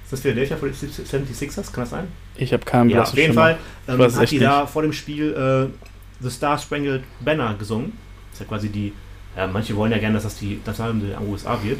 [0.04, 2.08] Ist das Philadelphia 76ers, kann das sein?
[2.36, 3.34] Ich habe keinen Ja, auf jeden.
[3.34, 7.94] Fall ähm, hat die da vor dem Spiel äh, The Star Spangled Banner gesungen.
[8.32, 8.94] Das ist ja quasi die,
[9.38, 11.80] ja, manche wollen ja gerne, dass das die Nationalhymne der USA wird.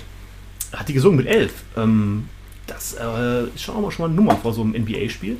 [0.74, 1.54] Hat die gesungen mit elf.
[1.76, 2.30] Ähm,
[2.68, 5.38] das äh, ist schon auch mal, schon mal eine Nummer vor so einem NBA-Spiel.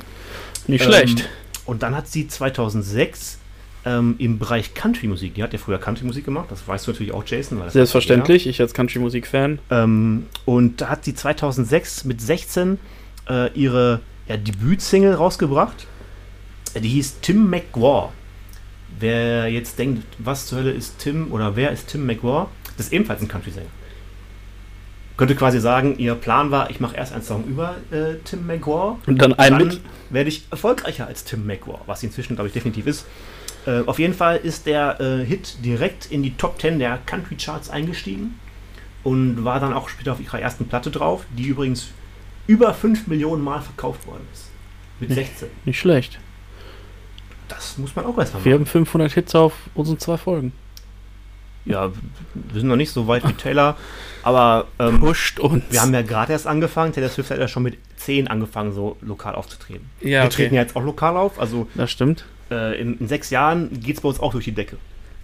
[0.66, 1.28] Nicht Ähm, schlecht.
[1.64, 3.38] Und dann hat sie 2006
[3.84, 7.24] ähm, im Bereich Country-Musik, die hat ja früher Country-Musik gemacht, das weißt du natürlich auch,
[7.26, 7.60] Jason.
[7.68, 8.46] Selbstverständlich.
[8.46, 9.58] Ich als Country-Musik-Fan.
[9.70, 12.78] ähm, und da hat sie 2006 mit 16
[13.28, 15.86] äh, ihre ja, Debütsingle rausgebracht.
[16.80, 18.10] Die hieß Tim McGraw.
[18.98, 22.92] Wer jetzt denkt, was zur Hölle ist Tim oder wer ist Tim McGraw, das ist
[22.92, 23.66] ebenfalls ein Country-Sänger.
[25.16, 28.96] Könnte quasi sagen, ihr Plan war, ich mache erst einen Song über äh, Tim McGraw
[29.06, 29.80] Und dann ein dann mit.
[30.10, 33.06] werde ich erfolgreicher als Tim McGraw, was sie inzwischen, glaube ich, definitiv ist.
[33.66, 37.36] Äh, auf jeden Fall ist der äh, Hit direkt in die Top 10 der Country
[37.36, 38.38] Charts eingestiegen
[39.04, 41.88] und war dann auch später auf ihrer ersten Platte drauf, die übrigens
[42.46, 44.46] über 5 Millionen Mal verkauft worden ist.
[44.98, 45.48] Mit 16.
[45.64, 46.18] Nicht schlecht.
[47.48, 48.60] Das muss man auch erstmal Wir machen.
[48.62, 50.52] haben 500 Hits auf unseren zwei Folgen.
[51.64, 51.90] Ja,
[52.34, 53.76] wir sind noch nicht so weit wie Taylor,
[54.22, 55.62] aber ähm, Pusht uns.
[55.70, 56.92] wir haben ja gerade erst angefangen.
[56.92, 59.88] Taylor Swift hat ja schon mit 10 angefangen, so lokal aufzutreten.
[60.00, 60.56] ja, Wir treten okay.
[60.56, 62.24] ja jetzt auch lokal auf, also Das stimmt.
[62.50, 64.76] äh, in, in sechs Jahren geht es bei uns auch durch die Decke.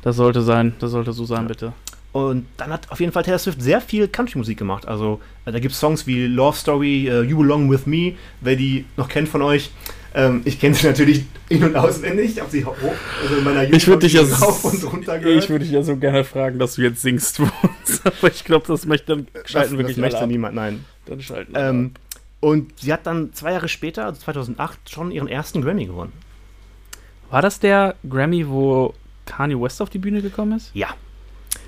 [0.03, 0.75] Das sollte sein.
[0.79, 1.73] Das sollte so sein, bitte.
[2.13, 4.87] Und dann hat auf jeden Fall Taylor Swift sehr viel Country-Musik gemacht.
[4.87, 8.55] Also äh, da gibt es Songs wie Love Story, äh, You Belong With Me, wer
[8.57, 9.71] die noch kennt von euch.
[10.19, 12.33] Ähm, ich kenne sie natürlich in- und auswendig.
[12.33, 12.75] Ich habe sie hoch,
[13.23, 15.45] also in meiner Ich würde dich ja rauf und runter gehört.
[15.45, 18.03] Ich würde dich ja so gerne fragen, dass du jetzt singst für uns.
[18.05, 20.31] Aber ich glaube, das möchte dann das, schalten das wirklich möchte alle ab.
[20.31, 20.85] niemand, nein.
[21.07, 21.93] Dann schalten Ähm,
[22.41, 26.13] und sie hat dann zwei Jahre später, also 2008, schon ihren ersten Grammy gewonnen.
[27.31, 30.73] War das der Grammy, wo Kanye West auf die Bühne gekommen ist?
[30.75, 30.89] Ja.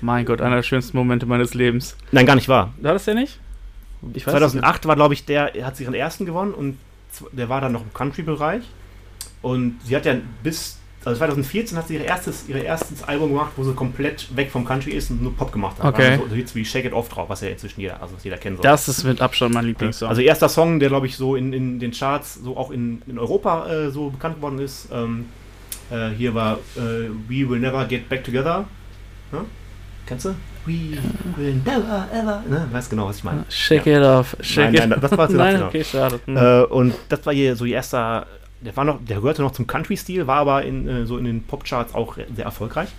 [0.01, 1.95] Mein Gott, einer der schönsten Momente meines Lebens.
[2.11, 2.73] Nein, gar nicht wahr.
[2.81, 3.39] War das der nicht?
[4.13, 6.77] Ich weiß 2008 war, glaube ich, der, er hat sie ihren ersten gewonnen und
[7.31, 8.63] der war dann noch im Country-Bereich.
[9.41, 13.51] Und sie hat ja bis, also 2014 hat sie ihr erstes, ihr erstes Album gemacht,
[13.55, 15.93] wo sie komplett weg vom Country ist und nur Pop gemacht hat.
[15.93, 16.11] Okay.
[16.11, 18.37] Also so Hits wie Shake It Off drauf, was ja inzwischen jeder, also was jeder
[18.37, 18.57] kennt.
[18.57, 18.63] soll.
[18.63, 20.09] Das ist mit Abstand mein Lieblingssong.
[20.09, 23.17] also erster Song, der glaube ich so in, in den Charts, so auch in, in
[23.17, 24.89] Europa äh, so bekannt geworden ist.
[24.91, 25.25] Ähm,
[25.89, 28.65] äh, hier war äh, We Will Never Get Back Together.
[29.31, 29.45] Ne?
[30.05, 30.35] Kennst du?
[30.65, 30.97] We
[31.35, 32.43] will never ever.
[32.47, 32.67] Ne?
[32.71, 33.45] Weißt genau, was ich meine.
[33.49, 34.35] Shake it off.
[34.41, 36.19] Shake Nein, nein, it das war Nein, 2008, okay, schade.
[36.25, 36.37] Hm.
[36.37, 38.27] Äh, und das war hier so ihr erster,
[38.61, 41.43] der war noch, der gehörte noch zum Country-Stil, war aber in, äh, so in den
[41.43, 42.89] Popcharts auch sehr erfolgreich.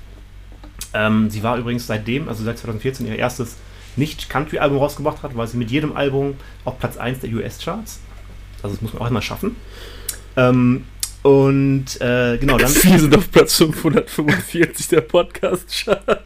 [0.95, 3.57] Ähm, sie war übrigens seitdem, also seit 2014, ihr erstes
[3.97, 6.35] Nicht-Country-Album rausgebracht hat, war sie mit jedem Album
[6.65, 8.01] auf Platz 1 der US-Charts.
[8.62, 9.57] Also das muss man auch immer schaffen.
[10.37, 10.85] Ähm,
[11.23, 16.23] und äh, genau, dann Wir sind auf Platz 545 der Podcast-Charts.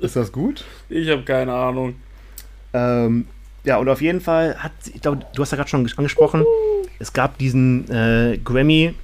[0.00, 0.64] Ist das gut.
[0.88, 1.96] Ich habe keine Ahnung.
[2.72, 3.26] Ähm,
[3.64, 6.44] ja, und auf jeden Fall hat sie, ich glaube, du hast ja gerade schon angesprochen,
[6.98, 8.94] es gab diesen äh, Grammy,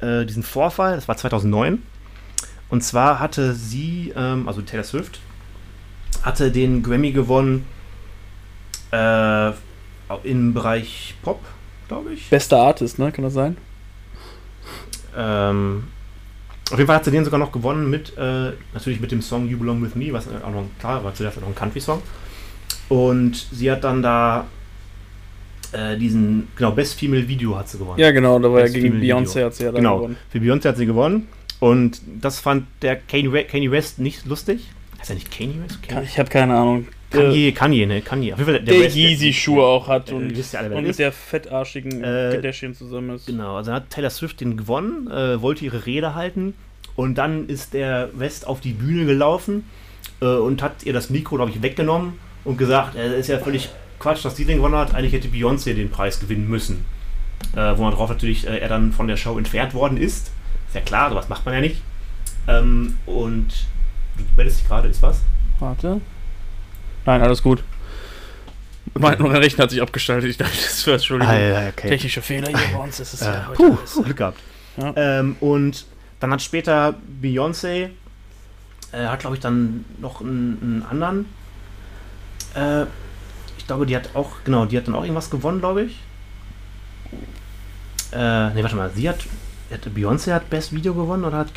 [0.00, 1.82] äh, diesen Vorfall, das war 2009.
[2.68, 5.20] Und zwar hatte sie, ähm, also Taylor Swift,
[6.22, 7.66] hatte den Grammy gewonnen
[8.92, 9.52] äh,
[10.24, 11.40] im Bereich Pop,
[11.88, 12.28] glaube ich.
[12.30, 13.12] Bester Artist, ne?
[13.12, 13.56] Kann das sein?
[15.16, 15.84] Ähm,
[16.70, 19.48] auf jeden Fall hat sie den sogar noch gewonnen mit, äh, natürlich mit dem Song
[19.48, 22.00] You Belong With Me, was auch noch, klar, war zuerst noch ein Country-Song.
[22.88, 24.46] Und sie hat dann da
[25.72, 27.98] äh, diesen, genau, Best Female Video hat sie gewonnen.
[27.98, 29.98] Ja, genau, da war ja gegen Beyoncé hat sie ja dann genau.
[29.98, 30.16] gewonnen.
[30.30, 31.28] Für Beyoncé hat sie gewonnen.
[31.60, 34.70] Und das fand der Kanye West nicht lustig.
[34.98, 35.82] Heißt er nicht Kanye West?
[35.82, 36.04] Kanye?
[36.04, 36.88] Ich habe keine Ahnung.
[37.12, 38.00] Kanye, Kanye, ne?
[38.02, 38.32] Kanye.
[38.32, 40.98] Auf jeden Fall Der West- Yeezy-Schuhe auch hat Äh, und, ihr alle, und mit ist?
[40.98, 43.26] der fettarschigen Äh, Kardashian zusammen ist.
[43.26, 46.54] Genau, also dann hat Taylor Swift den gewonnen, äh, wollte ihre Rede halten
[46.96, 49.64] und dann ist der West auf die Bühne gelaufen
[50.20, 53.68] äh, und hat ihr das Mikro, glaube ich, weggenommen und gesagt, äh, ist ja völlig
[53.98, 56.84] Quatsch, dass sie den gewonnen hat, eigentlich hätte Beyoncé den Preis gewinnen müssen.
[57.56, 60.30] Äh, wo man drauf natürlich äh, er dann von der Show entfernt worden ist.
[60.68, 61.76] Ist ja klar, sowas macht man ja nicht.
[62.48, 63.48] Ähm, und
[64.16, 65.20] du meldest dich gerade, ist was?
[65.58, 66.00] Warte.
[67.06, 67.62] Nein, alles gut.
[68.94, 70.30] Mein Rechner hat sich abgeschaltet.
[70.30, 71.34] Ich dachte, das wäre Entschuldigung.
[71.34, 71.88] ja, okay.
[71.88, 72.98] Technische Fehler hier bei uns.
[72.98, 74.02] Das ist ja Äh, heute puh, alles.
[74.04, 74.38] Glück gehabt.
[74.76, 74.92] Ja.
[74.96, 75.86] Ähm, und
[76.20, 77.90] dann hat später Beyoncé,
[78.92, 81.26] äh, hat glaube ich dann noch einen, einen anderen,
[82.54, 82.86] äh,
[83.58, 85.98] ich glaube, die hat auch, genau, die hat dann auch irgendwas gewonnen, glaube ich.
[88.12, 89.20] Äh, ne, warte mal, sie hat,
[89.70, 91.52] hat Beyoncé hat Best Video gewonnen oder hat.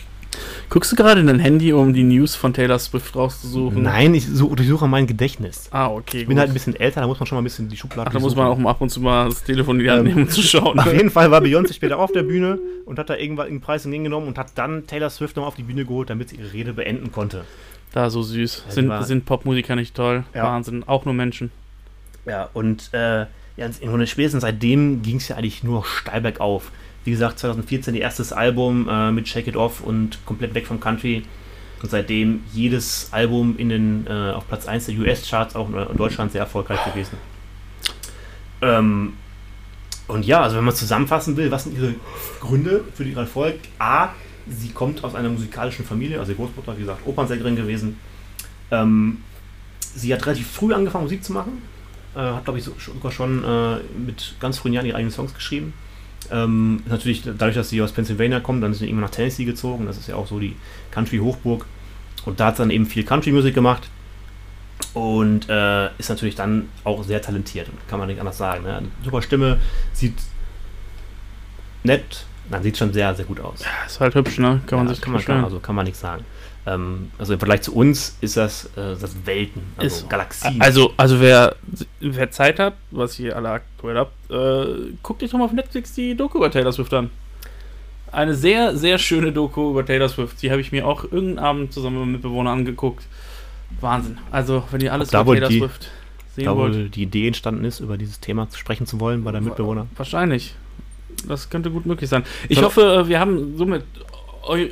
[0.69, 3.83] Guckst du gerade in dein Handy, um die News von Taylor Swift rauszusuchen?
[3.83, 5.67] Nein, ich suche, ich suche mein Gedächtnis.
[5.71, 6.21] Ah, okay.
[6.21, 8.09] Ich bin halt ein bisschen älter, da muss man schon mal ein bisschen die Schublade
[8.09, 10.23] Ach, da muss man auch mal ab und zu mal das Telefon die Ähm, nehmen,
[10.23, 10.79] um zu schauen.
[10.79, 13.85] Auf jeden Fall war Beyoncé später auf der Bühne und hat da irgendwann einen Preis
[13.85, 16.73] entgegengenommen und hat dann Taylor Swift nochmal auf die Bühne geholt, damit sie ihre Rede
[16.73, 17.45] beenden konnte.
[17.93, 18.65] Da, so süß.
[18.69, 20.23] Sind, sind Popmusiker nicht toll?
[20.33, 20.43] Ja.
[20.43, 20.83] Wahnsinn.
[20.85, 21.51] Auch nur Menschen.
[22.25, 23.25] Ja, und äh,
[23.57, 26.71] ja, im Grunde spätestens seitdem ging es ja eigentlich nur steil bergauf.
[27.05, 30.79] Wie gesagt, 2014 ihr erstes Album äh, mit Shake It Off und komplett weg vom
[30.79, 31.23] Country.
[31.81, 36.31] Und seitdem jedes Album in den, äh, auf Platz 1 der US-Charts, auch in Deutschland,
[36.31, 37.17] sehr erfolgreich gewesen.
[38.61, 39.13] Ähm,
[40.07, 41.93] und ja, also wenn man zusammenfassen will, was sind ihre
[42.39, 43.55] Gründe für ihren Erfolg?
[43.77, 44.09] A,
[44.47, 47.99] sie kommt aus einer musikalischen Familie, also ihre Großmutter, wie gesagt, Opernsängerin gewesen.
[48.71, 49.17] Ähm,
[49.79, 51.61] sie hat relativ früh angefangen, Musik zu machen.
[52.15, 55.35] Äh, hat, glaube ich, so, sogar schon äh, mit ganz frühen Jahren ihre eigenen Songs
[55.35, 55.73] geschrieben.
[56.31, 59.85] Ähm, natürlich, dadurch, dass sie aus Pennsylvania kommt, dann ist sie irgendwann nach Tennessee gezogen.
[59.85, 60.55] Das ist ja auch so die
[60.91, 61.65] Country-Hochburg.
[62.25, 63.89] Und da hat sie dann eben viel Country-Musik gemacht.
[64.93, 68.63] Und äh, ist natürlich dann auch sehr talentiert, kann man nicht anders sagen.
[68.63, 68.83] Ne?
[69.03, 69.59] Super Stimme,
[69.93, 70.15] sieht
[71.83, 73.63] nett, nein, sieht schon sehr, sehr gut aus.
[73.85, 74.61] Ist halt hübsch, ne?
[74.67, 76.25] Kann man Ja, sich kann man, kann, also kann man nichts sagen.
[76.67, 80.59] Ähm, also im Vergleich zu uns ist das, äh, das Welten, also Ist- Galaxien.
[80.59, 81.55] Also, also wer,
[81.99, 85.93] wer Zeit hat, was ihr alle aktuell habt, äh, guckt euch doch mal auf Netflix
[85.93, 87.11] die Doku über Taylor Swift an.
[88.11, 90.41] Eine sehr, sehr schöne Doku über Taylor Swift.
[90.41, 93.05] Die habe ich mir auch irgendeinen Abend zusammen mit Mitbewohnern angeguckt.
[93.81, 94.17] Wahnsinn.
[94.31, 95.91] Also, wenn ihr alles Ob da über Taylor die- Swift
[96.35, 96.73] sehen da wollt.
[96.73, 99.85] wohl die Idee entstanden ist, über dieses Thema zu sprechen zu wollen bei der Mitbewohner.
[99.97, 100.55] Wahrscheinlich.
[101.27, 102.23] Das könnte gut möglich sein.
[102.49, 103.83] Ich So- hoffe, äh, wir haben somit
[104.47, 104.67] eu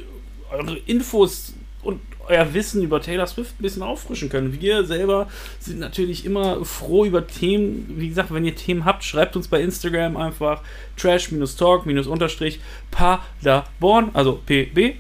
[0.51, 1.53] eure Infos
[1.84, 4.60] und euer Wissen über Taylor Swift ein bisschen auffrischen können.
[4.60, 5.28] Wir selber
[5.60, 7.96] sind natürlich immer froh über Themen.
[7.98, 10.62] Wie gesagt, wenn ihr Themen habt, schreibt uns bei Instagram einfach
[10.98, 12.60] trash-talk-unterstrich
[12.91, 14.96] Paderborn, also PB.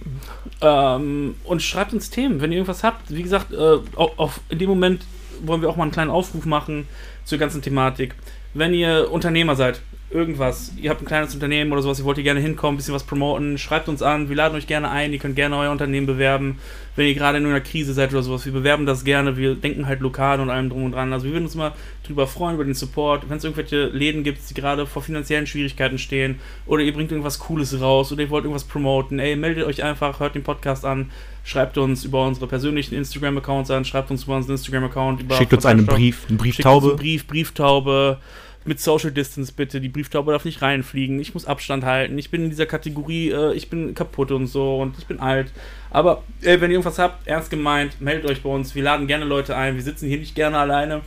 [0.61, 3.13] Ähm, und schreibt uns Themen, wenn ihr irgendwas habt.
[3.13, 5.03] Wie gesagt, äh, auf, in dem Moment
[5.41, 6.87] wollen wir auch mal einen kleinen Aufruf machen
[7.23, 8.15] zur ganzen Thematik.
[8.53, 9.81] Wenn ihr Unternehmer seid,
[10.13, 12.93] irgendwas, ihr habt ein kleines Unternehmen oder sowas, ihr wollt hier gerne hinkommen, ein bisschen
[12.93, 16.05] was promoten, schreibt uns an, wir laden euch gerne ein, ihr könnt gerne euer Unternehmen
[16.05, 16.59] bewerben.
[16.95, 19.87] Wenn ihr gerade in einer Krise seid oder sowas, wir bewerben das gerne, wir denken
[19.87, 21.11] halt lokal und allem drum und dran.
[21.11, 21.73] Also wir würden uns mal
[22.05, 23.27] drüber freuen, über den Support.
[23.29, 27.39] Wenn es irgendwelche Läden gibt, die gerade vor finanziellen Schwierigkeiten stehen oder ihr bringt irgendwas
[27.39, 31.09] Cooles raus oder ihr wollt irgendwas promoten, ey, meldet euch einfach, hört den Podcast an,
[31.43, 35.65] schreibt uns über unsere persönlichen Instagram-Accounts an, schreibt uns über unseren Instagram-Account, über Schickt uns
[35.65, 35.87] einen.
[35.87, 36.87] Brief, eine Schickt uns Brieftaube.
[36.89, 38.19] einen Brief, Brieftaube.
[38.65, 39.81] Mit Social Distance bitte.
[39.81, 41.19] Die Brieftaube darf nicht reinfliegen.
[41.19, 42.17] Ich muss Abstand halten.
[42.17, 45.51] Ich bin in dieser Kategorie, äh, ich bin kaputt und so und ich bin alt.
[45.91, 48.73] Aber äh, wenn ihr irgendwas habt, ernst gemeint, meldet euch bei uns.
[48.75, 49.75] Wir laden gerne Leute ein.
[49.75, 51.01] Wir sitzen hier nicht gerne alleine.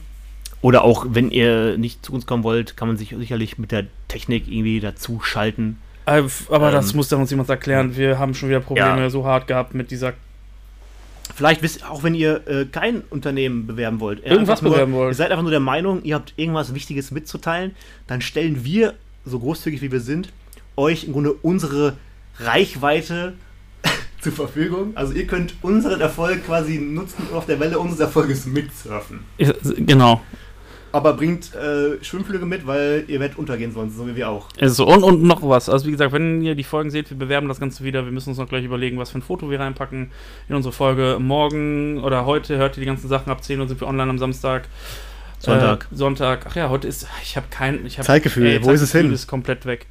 [0.62, 3.86] Oder auch, wenn ihr nicht zu uns kommen wollt, kann man sich sicherlich mit der
[4.08, 5.78] Technik irgendwie dazu schalten.
[6.06, 7.96] Äh, Aber das Ähm, muss da uns jemand erklären.
[7.96, 9.10] Wir haben schon wieder Probleme Ja.
[9.10, 10.12] so hart gehabt mit dieser.
[11.34, 14.24] Vielleicht wisst auch wenn ihr äh, kein Unternehmen bewerben wollt.
[14.24, 15.12] Irgendwas einfach nur, bewerben wollt.
[15.12, 17.74] Ihr seid einfach nur der Meinung, ihr habt irgendwas Wichtiges mitzuteilen,
[18.06, 20.32] dann stellen wir, so großzügig wie wir sind,
[20.76, 21.96] euch im Grunde unsere
[22.38, 23.34] Reichweite
[24.20, 24.96] zur Verfügung.
[24.96, 29.20] Also ihr könnt unseren Erfolg quasi nutzen und auf der Welle unseres Erfolges mitsurfen.
[29.38, 30.22] Genau.
[30.96, 34.48] Aber bringt äh, Schwimmflüge mit, weil ihr werdet untergehen sonst, so wie wir auch.
[34.56, 34.86] Ist so.
[34.86, 35.68] Und, und noch was.
[35.68, 38.06] Also wie gesagt, wenn ihr die Folgen seht, wir bewerben das Ganze wieder.
[38.06, 40.10] Wir müssen uns noch gleich überlegen, was für ein Foto wir reinpacken
[40.48, 41.18] in unsere Folge.
[41.20, 44.18] Morgen oder heute hört ihr die ganzen Sachen ab 10 Uhr sind wir online am
[44.18, 44.68] Samstag.
[45.38, 45.86] Sonntag.
[45.92, 46.46] Äh, Sonntag.
[46.48, 47.06] Ach ja, heute ist.
[47.22, 47.84] Ich habe kein.
[47.84, 49.12] Ich hab, Zeitgefühl, wo ist es hin?
[49.12, 49.88] ist komplett weg.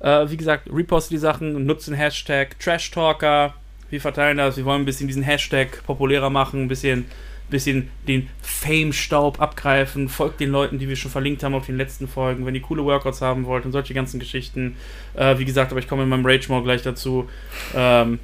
[0.00, 3.54] Äh, wie gesagt, repost die Sachen, nutzt den Hashtag Trash Talker.
[3.88, 4.58] Wir verteilen das.
[4.58, 7.06] Wir wollen ein bisschen diesen Hashtag populärer machen, ein bisschen
[7.52, 10.08] bisschen den Fame-Staub abgreifen.
[10.08, 12.84] Folgt den Leuten, die wir schon verlinkt haben auf den letzten Folgen, wenn ihr coole
[12.84, 14.76] Workouts haben wollt und solche ganzen Geschichten.
[15.14, 17.28] Äh, wie gesagt, aber ich komme in meinem Rage Mode gleich dazu.
[17.74, 18.18] Ähm,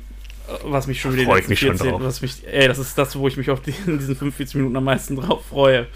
[0.65, 2.01] was mich schon wieder Freu ich mich schon drauf.
[2.03, 4.77] was mich, ey, das ist das, wo ich mich auf die, in diesen 45 Minuten
[4.77, 5.87] am meisten drauf freue.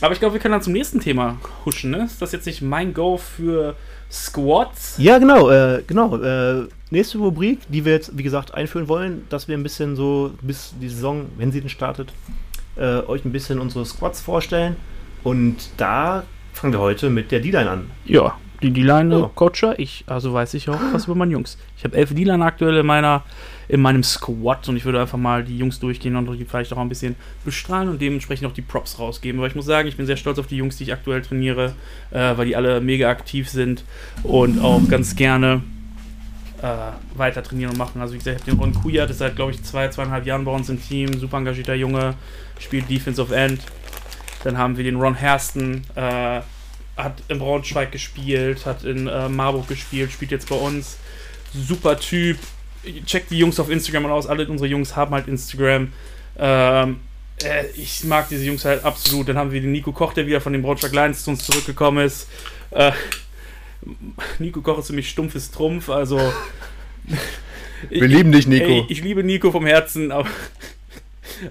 [0.00, 2.04] Aber ich glaube, wir können dann zum nächsten Thema huschen, ne?
[2.04, 3.76] Ist das jetzt nicht mein Go für
[4.10, 4.94] Squats?
[4.96, 6.16] Ja, genau, äh, genau.
[6.16, 10.32] Äh, nächste Rubrik, die wir jetzt, wie gesagt, einführen wollen, dass wir ein bisschen so
[10.40, 12.12] bis die Saison, wenn sie denn startet,
[12.76, 14.76] äh, euch ein bisschen unsere Squats vorstellen.
[15.22, 17.90] Und da fangen wir heute mit der D-Line an.
[18.04, 19.30] Ja, die D-Line Ja.
[19.34, 21.58] Coacher, ich, also weiß ich auch was über meine Jungs.
[21.76, 23.24] Ich habe elf D-Line aktuell in meiner
[23.68, 26.78] in meinem Squad und ich würde einfach mal die Jungs durchgehen und die vielleicht auch
[26.78, 29.40] ein bisschen bestrahlen und dementsprechend auch die Props rausgeben.
[29.40, 31.74] Weil ich muss sagen, ich bin sehr stolz auf die Jungs, die ich aktuell trainiere,
[32.10, 33.84] äh, weil die alle mega aktiv sind
[34.24, 35.62] und auch ganz gerne
[36.62, 38.00] äh, weiter trainieren und machen.
[38.00, 40.44] Also wie gesagt, ich habe den Ron Kujat, ist seit glaube ich zwei, zweieinhalb Jahren
[40.44, 42.14] bei uns im Team, super engagierter Junge,
[42.58, 43.62] spielt Defensive End.
[44.44, 46.40] Dann haben wir den Ron Hersten, äh,
[46.96, 50.98] hat in Braunschweig gespielt, hat in äh, Marburg gespielt, spielt jetzt bei uns.
[51.54, 52.38] Super Typ.
[53.04, 54.26] Checkt die Jungs auf Instagram aus.
[54.26, 55.92] Alle unsere Jungs haben halt Instagram.
[56.38, 57.00] Ähm,
[57.42, 59.28] äh, ich mag diese Jungs halt absolut.
[59.28, 62.06] Dann haben wir den Nico Koch, der wieder von den Braunschweig Lions zu uns zurückgekommen
[62.06, 62.28] ist.
[62.70, 62.92] Äh,
[64.38, 66.18] Nico Koch ist für mich stumpfes Trumpf, also.
[67.88, 68.66] Wir lieben dich, Nico.
[68.66, 70.28] Ey, ich liebe Nico vom Herzen, aber,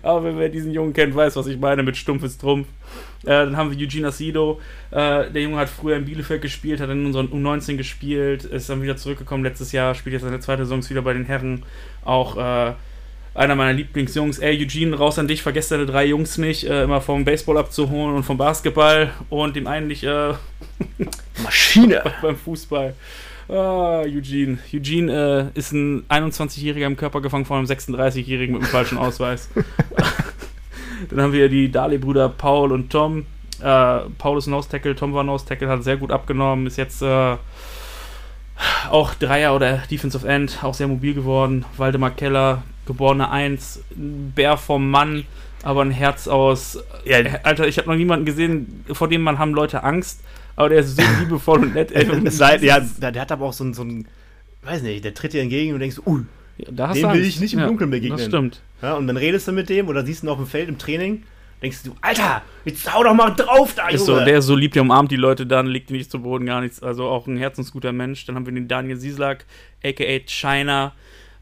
[0.04, 2.68] aber wer diesen Jungen kennt, weiß, was ich meine mit stumpfes Trumpf.
[3.24, 4.62] Äh, dann haben wir Eugene Asido.
[4.92, 8.82] Äh, der Junge hat früher in Bielefeld gespielt, hat in unseren U19 gespielt, ist dann
[8.82, 11.64] wieder zurückgekommen letztes Jahr, spielt jetzt seine zweite Saison wieder bei den Herren.
[12.06, 12.74] Auch äh,
[13.34, 14.40] einer meiner Lieblingsjungs.
[14.40, 18.16] Ey, Eugene, raus an dich, vergesst deine drei Jungs nicht, äh, immer vom Baseball abzuholen
[18.16, 20.34] und vom Basketball und dem einen nicht äh,
[21.50, 22.04] Maschine.
[22.22, 22.94] beim Fußball.
[23.48, 24.60] Ah, Eugene.
[24.72, 29.50] Eugene äh, ist ein 21-Jähriger im Körper gefangen von einem 36-Jährigen mit einem falschen Ausweis.
[31.10, 33.26] Dann haben wir die Dali-Brüder Paul und Tom.
[33.62, 37.02] Äh, Paul ist Nose Tackle, Tom war Nose Tackle, hat sehr gut abgenommen, ist jetzt
[37.02, 37.38] äh,
[38.92, 41.66] auch Dreier oder Defensive End, auch sehr mobil geworden.
[41.78, 45.26] Waldemar Keller, geborener Eins, ein Bär vom Mann,
[45.64, 46.78] aber ein Herz aus.
[47.06, 47.18] Ja.
[47.42, 50.22] Alter, ich habe noch niemanden gesehen, vor dem man haben Leute Angst,
[50.60, 51.92] aber der ist so liebevoll und nett.
[51.94, 54.06] Nein, ja, der, hat aber auch so ein, so ein,
[54.64, 56.20] weiß nicht, der tritt dir entgegen und denkst, uh,
[56.58, 58.18] Ja, da hast Dem du will ich nicht im Dunkeln begegnen.
[58.18, 58.62] Das stimmt.
[58.82, 61.24] ja, und dann redest du mit dem oder siehst ihn auf dem Feld im Training,
[61.62, 64.74] denkst du, Alter, jetzt hau doch mal drauf da, Ist so, der ist so lieb,
[64.74, 66.84] der umarmt die Leute dann, legt die nicht zu Boden, gar nichts.
[66.84, 68.26] Also auch ein herzensguter Mensch.
[68.26, 69.46] Dann haben wir den Daniel Sieslak,
[69.82, 70.94] aka China,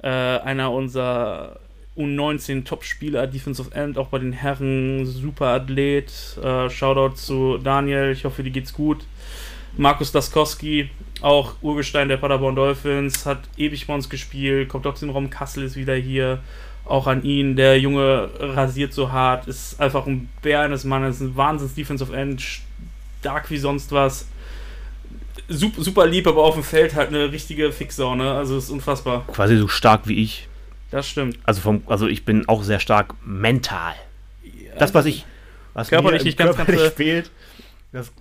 [0.04, 1.60] äh, einer unserer
[1.98, 6.38] U19 Top-Spieler, Defensive End, auch bei den Herren, super Athlet.
[6.44, 9.06] Äh, Shoutout zu Daniel, ich hoffe, dir geht's gut.
[9.76, 10.90] Markus Daskowski,
[11.22, 15.64] auch Urgestein der Paderborn Dolphins, hat ewig bei uns gespielt, kommt aus dem Raum Kassel,
[15.64, 16.40] ist wieder hier.
[16.86, 21.36] Auch an ihn, der Junge rasiert so hart, ist einfach ein Bär eines Mannes, ein
[21.36, 22.42] Wahnsinns Defensive End,
[23.20, 24.28] stark wie sonst was.
[25.50, 28.32] Super, super lieb, aber auf dem Feld halt eine richtige Fixsau, ne?
[28.32, 29.26] Also ist unfassbar.
[29.28, 30.47] Quasi so stark wie ich.
[30.92, 31.38] Das stimmt.
[31.44, 33.94] Also, vom, also ich bin auch sehr stark mental.
[34.80, 35.26] Das, was ich.
[35.74, 37.32] Was Körperlich mir nicht ganz, körperlich ganz, äh, fehlt,
[37.92, 38.12] das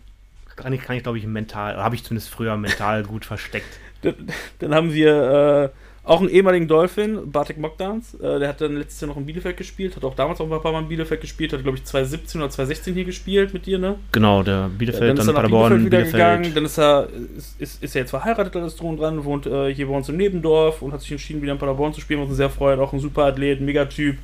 [0.56, 3.78] kann ich, kann ich glaube ich, mental, habe ich zumindest früher mental gut versteckt.
[4.02, 4.14] Dann,
[4.58, 8.14] dann haben wir äh, auch einen ehemaligen Dolphin, Bartek Mogdans.
[8.14, 10.62] Äh, der hat dann letztes Jahr noch in Bielefeld gespielt, hat auch damals auch ein
[10.62, 13.78] paar Mal in Bielefeld gespielt, hat glaube ich 2017 oder 2016 hier gespielt mit dir,
[13.78, 13.96] ne?
[14.12, 16.12] Genau, der Bielefeld, dann ist dann nach Paderborn, Bielefeld Bielefeld.
[16.12, 19.74] gegangen, dann ist er, ist, ist, ist er jetzt verheiratet, alles drum dran, wohnt äh,
[19.74, 22.28] hier bei uns im Nebendorf und hat sich entschieden, wieder in Paderborn zu spielen, was
[22.28, 24.16] uns sehr freut, auch ein super Athlet, ein Megatyp.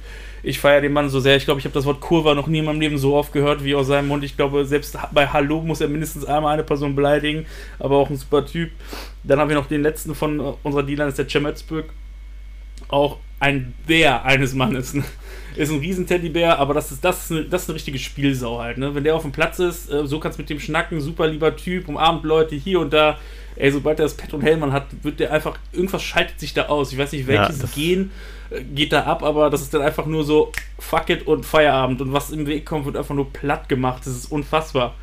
[0.45, 1.37] Ich feiere den Mann so sehr.
[1.37, 3.63] Ich glaube, ich habe das Wort Kurva noch nie in meinem Leben so oft gehört
[3.65, 4.25] wie aus seinem Mund.
[4.25, 7.47] Ich glaube, selbst bei Hallo muss er mindestens einmal eine Person beleidigen,
[7.79, 8.71] aber auch ein super Typ.
[9.23, 11.91] Dann haben wir noch den letzten von äh, unserer das ist der Cem Özbürg.
[12.89, 14.95] Auch ein Bär eines Mannes.
[14.95, 15.05] Ne?
[15.55, 18.61] Ist ein riesen Teddybär, aber das ist, das, ist eine, das ist eine richtige Spielsau
[18.61, 18.79] halt.
[18.79, 18.95] Ne?
[18.95, 21.55] Wenn der auf dem Platz ist, äh, so kannst du mit dem schnacken, super lieber
[21.55, 23.19] Typ, umarmt Leute hier und da.
[23.55, 26.67] Ey, sobald er das Pet und Helm hat, wird der einfach, irgendwas schaltet sich da
[26.67, 26.91] aus.
[26.93, 28.11] Ich weiß nicht, welches das- Gen
[28.75, 32.01] geht da ab, aber das ist dann einfach nur so fuck it und Feierabend.
[32.01, 34.03] Und was im Weg kommt, wird einfach nur platt gemacht.
[34.05, 34.95] Das ist unfassbar.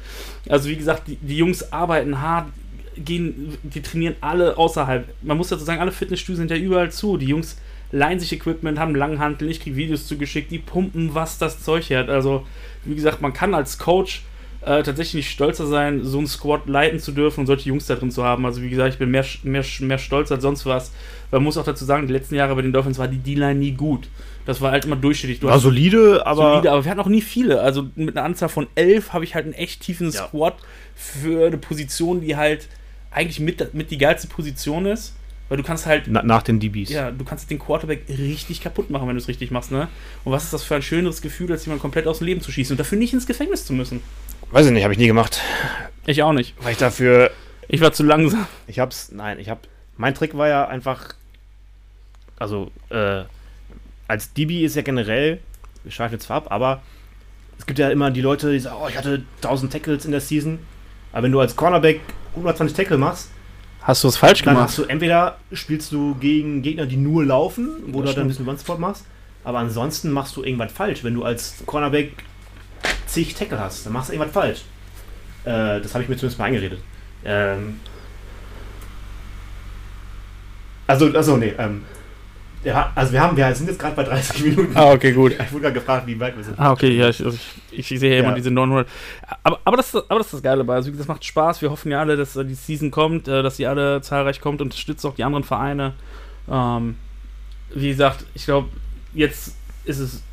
[0.48, 2.48] Also wie gesagt, die, die Jungs arbeiten hart,
[2.96, 5.08] gehen, die trainieren alle außerhalb.
[5.22, 7.18] Man muss dazu sagen, alle Fitnessstudios sind ja überall zu.
[7.18, 7.58] Die Jungs
[7.92, 12.10] leihen sich Equipment, haben Langhantel, ich kriege Videos zugeschickt, die pumpen, was das Zeug hat.
[12.10, 12.46] Also,
[12.86, 14.24] wie gesagt, man kann als Coach
[14.62, 17.96] äh, tatsächlich nicht stolzer sein, so einen Squad leiten zu dürfen und solche Jungs da
[17.96, 18.46] drin zu haben.
[18.46, 20.92] Also, wie gesagt, ich bin mehr, mehr, mehr stolz als sonst was.
[21.32, 23.72] Man muss auch dazu sagen, die letzten Jahre bei den Dolphins war die D-Line nie
[23.72, 24.10] gut.
[24.46, 25.40] Das war halt immer durchschnittlich.
[25.40, 26.52] Du War solide, aber.
[26.54, 27.62] solide, aber wir hatten auch nie viele.
[27.62, 30.28] Also mit einer Anzahl von elf habe ich halt einen echt tiefen Ja.
[30.28, 30.56] Squad
[30.96, 32.68] für eine Position, die halt
[33.12, 35.16] eigentlich mit, mit die geilste Position ist.
[35.50, 36.90] Weil du kannst halt Na, nach den DBs.
[36.92, 39.88] ja, du kannst den Quarterback richtig kaputt machen, wenn du es richtig machst, ne?
[40.24, 42.52] Und was ist das für ein schöneres Gefühl, als jemanden komplett aus dem Leben zu
[42.52, 44.02] schießen und dafür nicht ins Gefängnis zu müssen?
[44.52, 45.42] Weiß ich nicht, habe ich nie gemacht.
[46.06, 46.56] Ich auch nicht.
[46.64, 47.32] Weil ich dafür.
[47.68, 48.48] Ich war zu langsam.
[48.68, 49.12] Ich hab's.
[49.12, 49.68] Nein, ich hab.
[49.98, 51.14] Mein Trick war ja einfach.
[52.40, 53.24] Also, äh,
[54.08, 55.40] als DB ist ja generell.
[55.84, 56.82] Wir schweifen jetzt zwar ab, aber
[57.58, 60.22] es gibt ja immer die Leute, die sagen, oh, ich hatte 1000 Tackles in der
[60.22, 60.60] Season.
[61.12, 62.00] Aber wenn du als Cornerback
[62.36, 63.30] 120 Tackle machst,
[63.82, 67.70] Hast du es falsch dann hast du entweder spielst du gegen Gegner, die nur laufen,
[67.88, 69.06] wo Das du dann ein bisschen One-Spot machst,
[69.44, 71.04] aber ansonsten machst du irgendwas falsch.
[71.04, 72.12] Wenn du als Cornerback
[73.08, 74.60] zig Tackle hast, dann machst du irgendwas falsch.
[75.46, 76.80] Äh, das habe ich mir zumindest mal eingeredet.
[77.26, 77.80] Ähm,
[80.88, 81.84] also, also nee, ähm,
[82.64, 84.72] ja, also wir haben, wir sind jetzt gerade bei 30 Minuten.
[84.76, 85.32] Ah, okay, gut.
[85.40, 86.60] Ich wurde gerade gefragt, wie weit wir sind.
[86.60, 87.38] Ah, okay, ja, ich, also
[87.72, 88.88] ich, ich sehe ja immer diese 900.
[89.44, 90.76] Aber, aber, das, ist- aber das ist das Geile dabei.
[90.76, 91.62] Also, das macht Spaß.
[91.62, 94.62] Wir hoffen ja alle, dass äh, die Season kommt, äh, dass sie alle zahlreich kommt.
[94.62, 95.94] Unterstützt auch die anderen Vereine.
[96.52, 96.96] Ähm,
[97.74, 98.68] wie gesagt, ich glaube,
[99.14, 100.24] jetzt ist es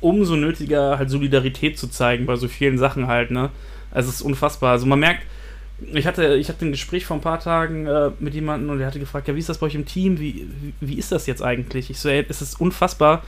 [0.00, 3.50] umso nötiger, halt Solidarität zu zeigen bei so vielen Sachen halt, ne?
[3.90, 4.72] Also, es ist unfassbar.
[4.72, 5.24] Also, man merkt,
[5.92, 8.86] ich hatte, ich hatte ein Gespräch vor ein paar Tagen äh, mit jemandem und der
[8.86, 10.18] hatte gefragt, ja, wie ist das bei euch im Team?
[10.18, 11.90] Wie, wie, wie ist das jetzt eigentlich?
[11.90, 13.22] Ich so, ey, es ist unfassbar.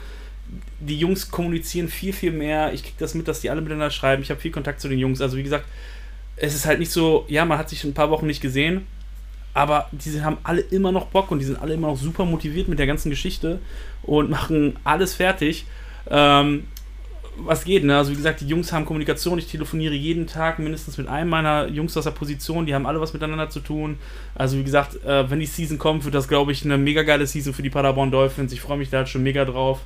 [0.79, 2.73] Die Jungs kommunizieren viel, viel mehr.
[2.73, 4.21] Ich kriege das mit, dass die alle miteinander schreiben.
[4.21, 5.21] Ich habe viel Kontakt zu den Jungs.
[5.21, 5.65] Also, wie gesagt,
[6.35, 8.85] es ist halt nicht so, ja, man hat sich ein paar Wochen nicht gesehen,
[9.53, 12.67] aber die haben alle immer noch Bock und die sind alle immer noch super motiviert
[12.67, 13.59] mit der ganzen Geschichte
[14.01, 15.65] und machen alles fertig.
[16.09, 16.63] Ähm,
[17.37, 17.97] was geht, ne?
[17.97, 21.67] Also wie gesagt, die Jungs haben Kommunikation, ich telefoniere jeden Tag mindestens mit einem meiner
[21.67, 23.97] Jungs aus der Position, die haben alle was miteinander zu tun.
[24.35, 27.25] Also wie gesagt, äh, wenn die Season kommt, wird das, glaube ich, eine mega geile
[27.25, 28.53] Season für die Paderborn Dolphins.
[28.53, 29.79] Ich freue mich da halt schon mega drauf.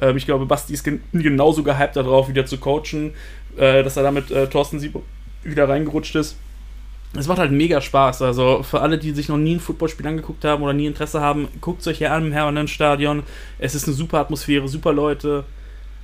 [0.00, 3.14] Ähm, ich glaube, Basti ist gen genauso gehypt darauf, wieder zu coachen,
[3.56, 4.96] äh, dass er damit äh, Thorsten Sieb
[5.44, 6.36] wieder reingerutscht ist.
[7.14, 8.22] Es macht halt mega Spaß.
[8.22, 11.48] Also für alle, die sich noch nie ein Footballspiel angeguckt haben oder nie Interesse haben,
[11.60, 13.22] guckt es euch hier an im Hermann-Stadion.
[13.58, 15.44] Es ist eine super Atmosphäre, super Leute.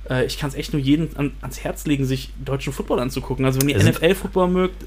[0.09, 3.45] Äh, ich kann es echt nur jedem an, ans Herz legen, sich deutschen Football anzugucken.
[3.45, 4.83] Also wenn ihr NFL-Football mögt,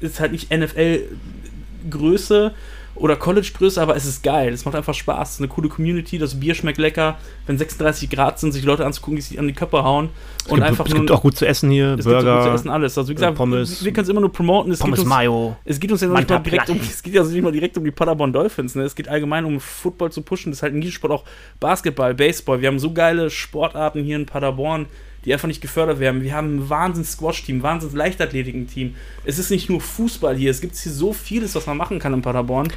[0.00, 2.52] ist halt nicht NFL-Größe
[2.96, 4.52] oder College-Größe, aber es ist geil.
[4.52, 5.28] Es macht einfach Spaß.
[5.28, 7.18] Es ist eine coole Community, das Bier schmeckt lecker.
[7.46, 10.10] Wenn 36 Grad sind, sich Leute anzugucken, die sich an die Köpfe hauen.
[10.44, 12.50] Es gibt, es gibt auch gut zu essen hier, es gibt so gut Burger, zu
[12.50, 12.96] essen alles.
[12.96, 14.72] Also wie gesagt, Pommes, wir können es immer nur promoten.
[14.72, 15.56] Es Pommes geht uns, Mayo.
[15.64, 17.84] es geht uns ja nicht mal direkt um, es geht ja nicht mal direkt um
[17.84, 18.74] die Paderborn Dolphins.
[18.74, 18.84] Ne?
[18.84, 20.52] Es geht allgemein um Football zu pushen.
[20.52, 21.24] Das ist halt ein Nischensport, auch
[21.60, 22.60] Basketball, Baseball.
[22.60, 24.86] Wir haben so geile Sportarten hier in Paderborn,
[25.26, 26.22] die einfach nicht gefördert werden.
[26.22, 28.94] Wir haben ein wahnsinns Squash-Team, ein wahnsinns Leichtathletiken-Team.
[29.24, 30.50] Es ist nicht nur Fußball hier.
[30.50, 32.68] Es gibt hier so vieles, was man machen kann in Paderborn.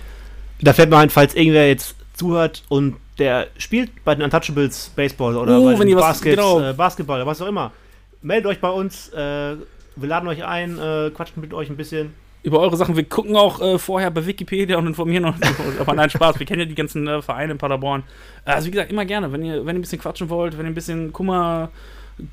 [0.62, 5.38] Da fällt mir ein, falls irgendwer jetzt zuhört und der spielt bei den Untouchables Baseball
[5.38, 6.59] oder Oh, bei den ihr was- genau.
[6.62, 7.71] äh, Basketball oder was auch immer.
[8.21, 12.13] Meldet euch bei uns, äh, wir laden euch ein, äh, quatschen mit euch ein bisschen.
[12.41, 12.95] Über eure Sachen.
[12.95, 15.38] Wir gucken auch äh, vorher bei Wikipedia und informieren uns.
[15.79, 16.39] Aber nein, Spaß.
[16.39, 18.03] Wir kennen ja die ganzen äh, Vereine in Paderborn.
[18.45, 19.31] Also wie gesagt, immer gerne.
[19.33, 21.69] Wenn ihr, wenn ihr ein bisschen quatschen wollt, wenn ihr ein bisschen Kummer,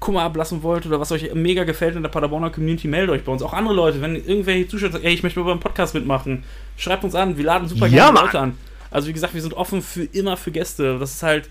[0.00, 3.32] Kummer ablassen wollt oder was euch mega gefällt in der Paderborner Community, meldet euch bei
[3.32, 3.42] uns.
[3.42, 6.44] Auch andere Leute, wenn irgendwelche Zuschauer sagen, ey, ich möchte mal beim Podcast mitmachen,
[6.76, 7.36] schreibt uns an.
[7.36, 8.24] Wir laden super Ja, gerne Mann.
[8.26, 8.54] Leute an.
[8.90, 10.98] Also wie gesagt, wir sind offen für immer für Gäste.
[10.98, 11.48] Das ist halt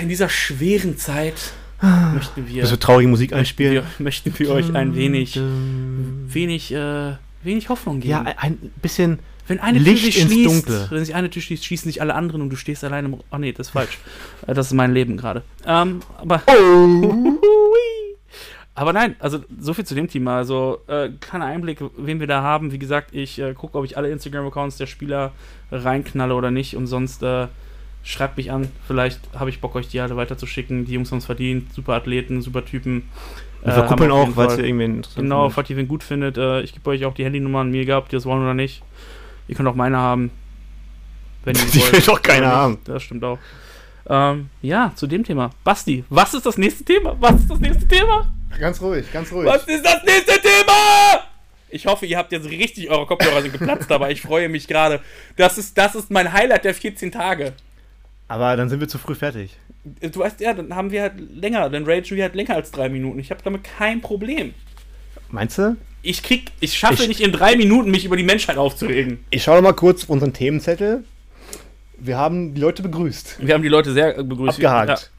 [0.00, 1.52] in dieser schweren Zeit
[2.14, 3.84] möchten wir, wir traurige Musik wir einspielen.
[3.98, 5.40] möchten wir euch ein wenig,
[6.28, 8.10] wenig, äh, wenig Hoffnung geben.
[8.10, 9.18] Ja, ein bisschen.
[9.50, 10.86] Wenn eine Licht Tür sich ins schließt, Dunkle.
[10.90, 13.14] wenn sich eine Tür schließt, schließen sich alle anderen und du stehst alleine im.
[13.30, 13.98] Oh nee, das ist falsch.
[14.46, 15.42] Äh, das ist mein Leben gerade.
[15.66, 16.42] Ähm, aber.
[18.74, 20.36] aber nein, also so viel zu dem Thema.
[20.38, 22.72] Also äh, kleiner Einblick, wen wir da haben.
[22.72, 25.32] Wie gesagt, ich äh, gucke, ob ich alle Instagram-Accounts der Spieler
[25.70, 26.76] reinknalle oder nicht.
[26.76, 27.48] Und sonst äh,
[28.04, 28.68] schreibt mich an.
[28.86, 30.86] Vielleicht habe ich Bock, euch die alle weiterzuschicken.
[30.86, 31.74] Die Jungs haben es verdient.
[31.74, 33.08] Super Athleten, super Typen.
[33.62, 35.22] Wir Äh, verkuppeln auf auch, falls Fall- ihr irgendwen interessiert.
[35.24, 36.38] Genau, falls ihr wen gut findet.
[36.38, 38.82] Äh, ich gebe euch auch die Handynummern, mir egal, ob ihr das wollen oder nicht.
[39.50, 40.30] Ihr könnt auch meine haben.
[41.44, 41.92] Wenn ihr Die wollt.
[41.92, 42.78] will doch keiner haben.
[42.84, 43.38] Das stimmt auch.
[44.08, 45.50] Ähm, ja, zu dem Thema.
[45.64, 47.16] Basti, was ist das nächste Thema?
[47.18, 48.32] Was ist das nächste Thema?
[48.60, 49.46] Ganz ruhig, ganz ruhig.
[49.46, 51.24] Was ist das nächste Thema?
[51.68, 55.00] Ich hoffe, ihr habt jetzt richtig, eure Kopfhörer sind geplatzt, aber ich freue mich gerade.
[55.36, 57.52] Das ist, das ist mein Highlight der 14 Tage.
[58.28, 59.56] Aber dann sind wir zu früh fertig.
[60.00, 62.88] Du weißt ja, dann haben wir halt länger, dann ragen wir halt länger als drei
[62.88, 63.18] Minuten.
[63.18, 64.54] Ich habe damit kein Problem.
[65.30, 65.76] Meinst du?
[66.02, 69.22] Ich krieg, ich schaffe Ich- nicht in drei Minuten, mich über die Menschheit aufzuregen.
[69.30, 71.04] Ich schaue noch mal kurz auf unseren Themenzettel.
[71.98, 73.36] Wir haben die Leute begrüßt.
[73.40, 74.54] Wir haben die Leute sehr äh, begrüßt.
[74.54, 75.10] Abgehakt.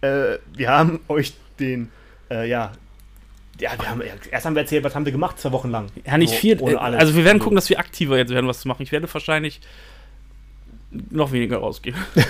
[0.00, 1.90] Äh, wir haben euch den,
[2.30, 2.72] äh, ja,
[3.60, 5.86] ja, wir haben, erst haben wir erzählt, was haben wir gemacht, zwei Wochen lang.
[6.04, 6.60] Ja, ja nicht So, viel.
[6.60, 7.00] ohne äh, alles.
[7.00, 8.82] Also wir werden gucken, dass wir aktiver jetzt werden, was zu machen.
[8.82, 9.60] Ich werde wahrscheinlich
[11.10, 11.96] noch weniger rausgehen.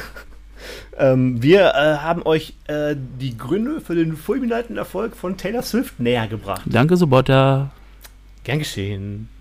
[1.01, 6.01] Ähm, wir äh, haben euch äh, die Gründe für den fulminanten Erfolg von Taylor Swift
[6.01, 6.63] näher gebracht.
[6.67, 7.71] Danke, Sobotta.
[8.49, 9.29] Gern geschehen.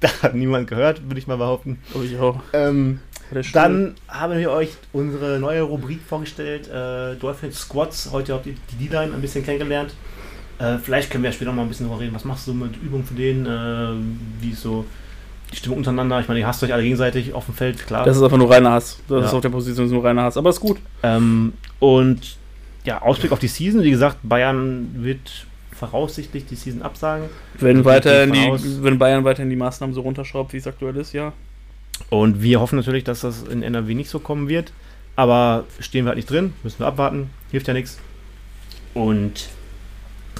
[0.00, 1.78] Da hat niemand gehört, würde ich mal behaupten.
[1.92, 2.40] Oh, jo.
[2.52, 3.00] Ähm,
[3.52, 6.68] dann haben wir euch unsere neue Rubrik vorgestellt.
[6.68, 8.08] Äh, Dolphin Squats.
[8.12, 9.94] Heute habt ihr die D-Line ein bisschen kennengelernt.
[10.60, 12.14] Äh, vielleicht können wir ja später noch mal ein bisschen darüber reden.
[12.14, 13.44] Was machst du mit Übungen für den?
[13.44, 14.84] Äh, wie ist so
[15.52, 16.20] die Stimmung untereinander?
[16.20, 18.04] Ich meine, ihr hasst euch alle gegenseitig auf dem Feld, klar.
[18.04, 19.00] Das ist einfach nur reiner Hass.
[19.08, 19.26] Das Ja.
[19.26, 20.36] ist auf der Position nur reiner Hass.
[20.36, 20.78] Aber ist gut.
[21.02, 22.36] Ähm, und
[22.84, 23.82] ja, Ausblick auf die Season.
[23.82, 25.44] Wie gesagt, Bayern wird
[25.78, 27.28] voraussichtlich die Season absagen.
[27.58, 31.32] Wenn, davon die, wenn Bayern weiterhin die Maßnahmen so runterschraubt, wie es aktuell ist, ja.
[32.10, 34.72] Und wir hoffen natürlich, dass das in NRW nicht so kommen wird.
[35.16, 37.98] Aber stehen wir halt nicht drin, müssen wir abwarten, hilft ja nichts.
[38.94, 39.48] Und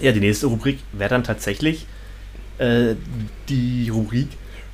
[0.01, 1.86] ja, die nächste Rubrik wäre dann tatsächlich
[2.59, 2.95] äh,
[3.49, 4.28] die Rubrik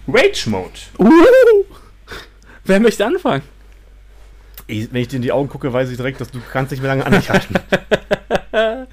[0.06, 0.72] Rage Mode.
[0.98, 1.64] Uh,
[2.64, 3.42] wer möchte anfangen?
[4.66, 6.88] Wenn ich dir in die Augen gucke, weiß ich direkt, dass du kannst nicht mehr
[6.88, 7.54] lange an dich halten.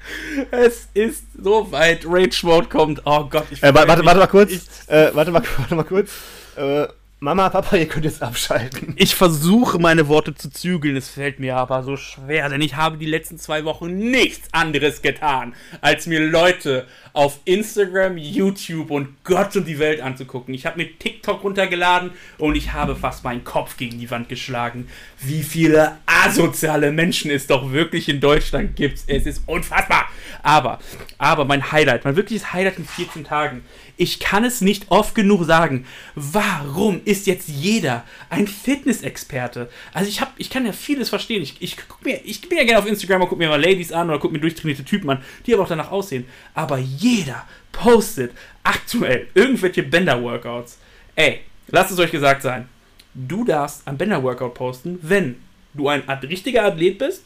[0.50, 2.04] es ist soweit.
[2.06, 3.02] Rage Mode kommt.
[3.04, 4.86] Oh Gott, ich äh, warte, warte, warte mal kurz.
[4.88, 6.10] Äh, warte mal, warte mal kurz.
[6.56, 6.86] Äh,
[7.22, 8.94] Mama, Papa, ihr könnt jetzt abschalten.
[8.96, 12.98] ich versuche meine Worte zu zügeln, es fällt mir aber so schwer, denn ich habe
[12.98, 19.54] die letzten zwei Wochen nichts anderes getan, als mir Leute auf Instagram, YouTube und Gott
[19.54, 20.52] und die Welt anzugucken.
[20.52, 24.88] Ich habe mir TikTok runtergeladen und ich habe fast meinen Kopf gegen die Wand geschlagen.
[25.20, 29.00] Wie viele asoziale Menschen es doch wirklich in Deutschland gibt.
[29.06, 30.06] Es ist unfassbar.
[30.42, 30.80] Aber,
[31.18, 33.62] aber mein Highlight, mein wirkliches Highlight in 14 Tagen.
[33.96, 35.84] Ich kann es nicht oft genug sagen.
[36.14, 39.68] Warum ist jetzt jeder ein Fitnessexperte?
[39.92, 41.42] Also ich habe, ich kann ja vieles verstehen.
[41.42, 43.92] Ich, ich guck mir, ich bin ja gerne auf Instagram und gucke mir mal Ladies
[43.92, 46.26] an oder gucke mir durchtrainierte Typen an, die aber auch danach aussehen.
[46.54, 48.32] Aber jeder postet
[48.62, 50.78] aktuell irgendwelche Bänder-Workouts.
[51.16, 52.68] Ey, lasst es euch gesagt sein.
[53.14, 55.36] Du darfst ein Bänder-Workout posten, wenn
[55.74, 57.24] du ein richtiger Athlet bist,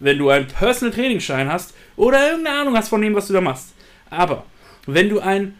[0.00, 3.40] wenn du einen Personal Trainingsschein hast oder irgendeine Ahnung hast von dem, was du da
[3.40, 3.72] machst.
[4.10, 4.44] Aber
[4.86, 5.56] wenn du ein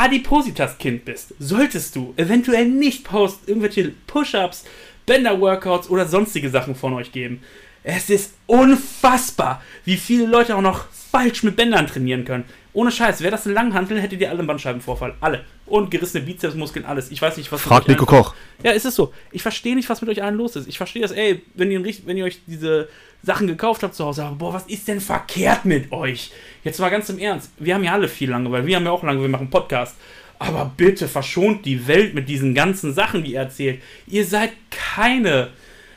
[0.00, 4.64] Adipositas-Kind bist, solltest du eventuell nicht posten, irgendwelche Push-Ups,
[5.04, 7.42] Bänder-Workouts oder sonstige Sachen von euch geben.
[7.82, 12.44] Es ist unfassbar, wie viele Leute auch noch falsch mit Bändern trainieren können.
[12.72, 15.14] Ohne Scheiß, wäre das ein Langhantel, hättet ihr alle einen Bandscheibenvorfall.
[15.20, 15.44] Alle.
[15.66, 17.10] Und gerissene Bizepsmuskeln, alles.
[17.10, 18.34] Ich weiß nicht, was Frag Nico Koch.
[18.62, 19.12] ja, ist es so.
[19.32, 20.66] Ich verstehe nicht, was mit euch allen los ist.
[20.66, 22.88] Ich verstehe das, ey, wenn ihr, wenn ihr euch diese
[23.22, 26.30] Sachen gekauft habt zu Hause, aber boah, was ist denn verkehrt mit euch?
[26.64, 27.50] Jetzt mal ganz im Ernst.
[27.58, 28.66] Wir haben ja alle viel Langeweile.
[28.66, 29.96] Wir haben ja auch Langeweile, wir machen Podcast.
[30.38, 33.82] Aber bitte verschont die Welt mit diesen ganzen Sachen, die ihr erzählt.
[34.06, 35.50] Ihr seid keine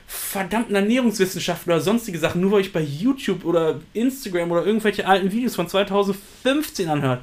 [0.05, 5.31] verdammten Ernährungswissenschaftler oder sonstige Sachen, nur weil euch bei YouTube oder Instagram oder irgendwelche alten
[5.31, 7.21] Videos von 2015 anhört.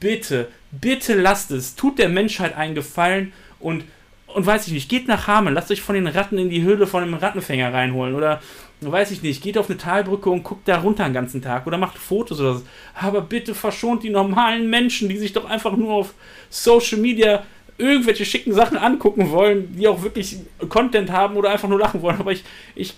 [0.00, 1.76] Bitte, bitte lasst es.
[1.76, 3.84] Tut der Menschheit einen Gefallen und,
[4.26, 6.86] und weiß ich nicht, geht nach Hameln, lasst euch von den Ratten in die Höhle
[6.86, 8.40] von einem Rattenfänger reinholen oder
[8.90, 11.78] weiß ich nicht, geht auf eine Talbrücke und guckt da runter den ganzen Tag oder
[11.78, 12.62] macht Fotos oder so.
[12.94, 16.14] Aber bitte verschont die normalen Menschen, die sich doch einfach nur auf
[16.50, 17.44] Social Media
[17.78, 22.18] irgendwelche schicken Sachen angucken wollen, die auch wirklich Content haben oder einfach nur lachen wollen.
[22.18, 22.94] Aber ich, ich,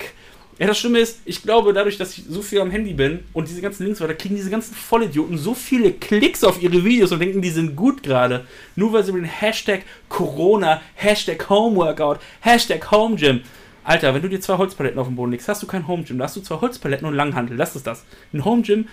[0.59, 3.49] ja, das Schlimme ist, ich glaube, dadurch, dass ich so viel am Handy bin und
[3.49, 7.21] diese ganzen Links weiter, kriegen diese ganzen Vollidioten so viele Klicks auf ihre Videos und
[7.21, 8.47] denken, die sind gut gerade.
[8.75, 13.43] Nur weil sie mit dem Hashtag Corona, Hashtag Homeworkout, Hashtag Home Gym.
[13.87, 16.19] Alter, wenn du dir zwei Holzpaletten auf dem Boden legst, hast du kein Home Gym.
[16.19, 17.57] Da hast du zwei Holzpaletten und einen Langhantel.
[17.57, 18.05] Lass es das.
[18.33, 18.89] Ein Home Gym,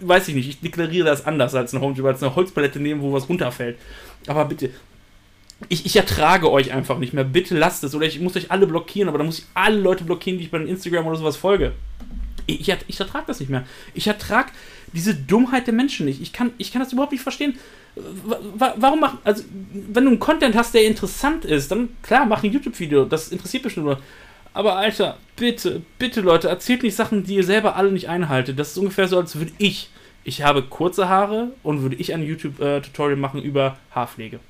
[0.00, 3.02] weiß ich nicht, ich deklariere das anders als ein Home Gym, als eine Holzpalette nehmen,
[3.02, 3.76] wo was runterfällt.
[4.28, 4.70] Aber bitte,
[5.68, 7.24] ich, ich ertrage euch einfach nicht mehr.
[7.24, 7.94] Bitte lasst es.
[7.94, 10.50] Oder ich muss euch alle blockieren, aber dann muss ich alle Leute blockieren, die ich
[10.50, 11.72] bei Instagram oder sowas folge.
[12.46, 13.64] Ich, ich, ich ertrage das nicht mehr.
[13.94, 14.52] Ich ertrage
[14.92, 16.22] diese Dummheit der Menschen nicht.
[16.22, 17.58] Ich kann, ich kann das überhaupt nicht verstehen.
[17.96, 19.42] Wa- wa- Warum machen, also,
[19.72, 23.04] wenn du einen Content hast, der interessant ist, dann klar, mach ein YouTube-Video.
[23.06, 23.98] Das interessiert bestimmt nur.
[24.56, 28.58] Aber Alter, bitte, bitte Leute, erzählt nicht Sachen, die ihr selber alle nicht einhaltet.
[28.58, 29.90] Das ist ungefähr so, als würde ich,
[30.24, 34.40] ich habe kurze Haare und würde ich ein YouTube-Tutorial machen über Haarpflege.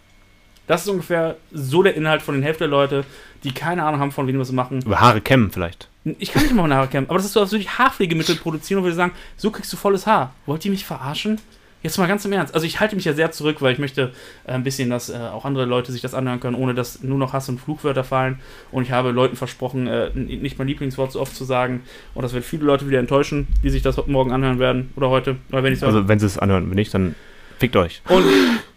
[0.69, 3.05] Das ist ungefähr so der Inhalt von den Hälfte der Leute,
[3.43, 4.81] die keine Ahnung haben, von wem was sie machen.
[4.83, 5.89] Über Haare kämmen vielleicht.
[6.21, 8.37] Ich kann nicht mal meine Haare kämmen, aber das ist so, als würde ich Haarpflegemittel
[8.37, 10.33] produzieren und würde sagen, so kriegst du volles Haar.
[10.47, 11.41] Wollt ihr mich verarschen?
[11.87, 12.53] Jetzt mal ganz im Ernst.
[12.53, 14.13] Also ich halte mich ja sehr zurück, weil ich möchte
[14.45, 17.17] äh, ein bisschen, dass äh, auch andere Leute sich das anhören können, ohne dass nur
[17.17, 18.41] noch Hass und Fluchwörter fallen.
[18.73, 21.83] Und ich habe Leuten versprochen, äh, nicht mein Lieblingswort so oft zu sagen.
[22.15, 25.37] Und das wird viele Leute wieder enttäuschen, die sich das morgen anhören werden oder heute.
[25.53, 27.15] Oder wenn Also wenn sie es anhören, wenn nicht, dann
[27.61, 28.03] fickt euch.
[28.09, 28.25] und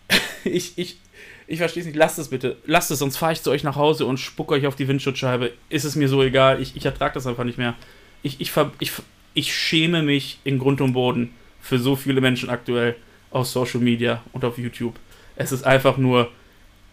[0.44, 1.00] ich, ich,
[1.48, 1.96] ich verstehe es nicht.
[1.98, 2.58] Lasst es bitte.
[2.68, 5.52] Lasst es, sonst fahre ich zu euch nach Hause und spuck euch auf die Windschutzscheibe.
[5.70, 6.62] Ist es mir so egal.
[6.62, 7.74] Ich, ich ertrage das einfach nicht mehr.
[8.22, 8.92] Ich, ich, ver- ich,
[9.34, 11.32] ich schäme mich in Grund und Boden
[11.62, 12.96] für so viele Menschen aktuell
[13.32, 14.96] auf Social Media und auf YouTube.
[15.36, 16.30] Es ist einfach nur,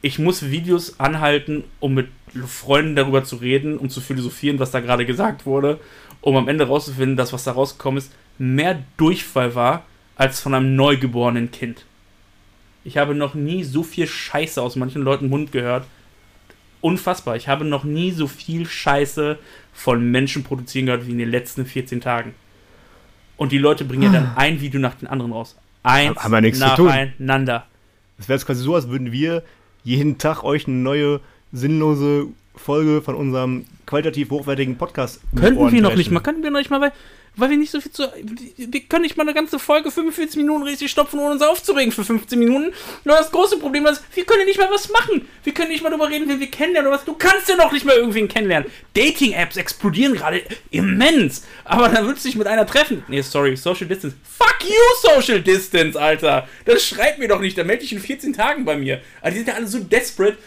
[0.02, 2.08] ich muss Videos anhalten, um mit
[2.46, 5.80] Freunden darüber zu reden, um zu philosophieren, was da gerade gesagt wurde,
[6.20, 9.84] um am Ende rauszufinden, dass was da rausgekommen ist, mehr Durchfall war
[10.16, 11.84] als von einem neugeborenen Kind.
[12.84, 15.86] Ich habe noch nie so viel Scheiße aus manchen Leuten Mund gehört.
[16.80, 17.34] Unfassbar.
[17.36, 19.38] Ich habe noch nie so viel Scheiße
[19.72, 22.34] von Menschen produzieren gehört wie in den letzten 14 Tagen.
[23.37, 25.57] Und die Leute bringen ja dann ein Video nach dem anderen raus.
[25.82, 27.66] Eins Haben wir nichts nacheinander.
[28.18, 29.43] Es wäre jetzt quasi so, als würden wir
[29.84, 31.20] jeden Tag euch eine neue,
[31.53, 36.59] sinnlose Folge von unserem qualitativ hochwertigen Podcast Könnten wir noch nicht mal, könnten wir noch
[36.59, 36.93] nicht mal, weil,
[37.37, 38.11] weil wir nicht so viel zu.
[38.57, 42.05] Wir können nicht mal eine ganze Folge 45 Minuten richtig stopfen, ohne uns aufzuregen für
[42.05, 42.72] 15 Minuten.
[43.05, 45.28] Nur das große Problem ist, wir können nicht mal was machen.
[45.45, 47.05] Wir können nicht mal darüber reden, wen wir kennenlernen oder was.
[47.05, 48.70] Du kannst ja noch nicht mal irgendwen kennenlernen.
[48.95, 51.45] Dating-Apps explodieren gerade immens.
[51.64, 53.05] Aber dann würdest du dich mit einer treffen.
[53.09, 54.16] Nee, sorry, Social Distance.
[54.22, 56.49] Fuck you, Social Distance, Alter.
[56.64, 57.59] Das schreibt mir doch nicht.
[57.59, 59.01] Da melde ich in 14 Tagen bei mir.
[59.20, 60.39] Also die sind ja alle so desperate.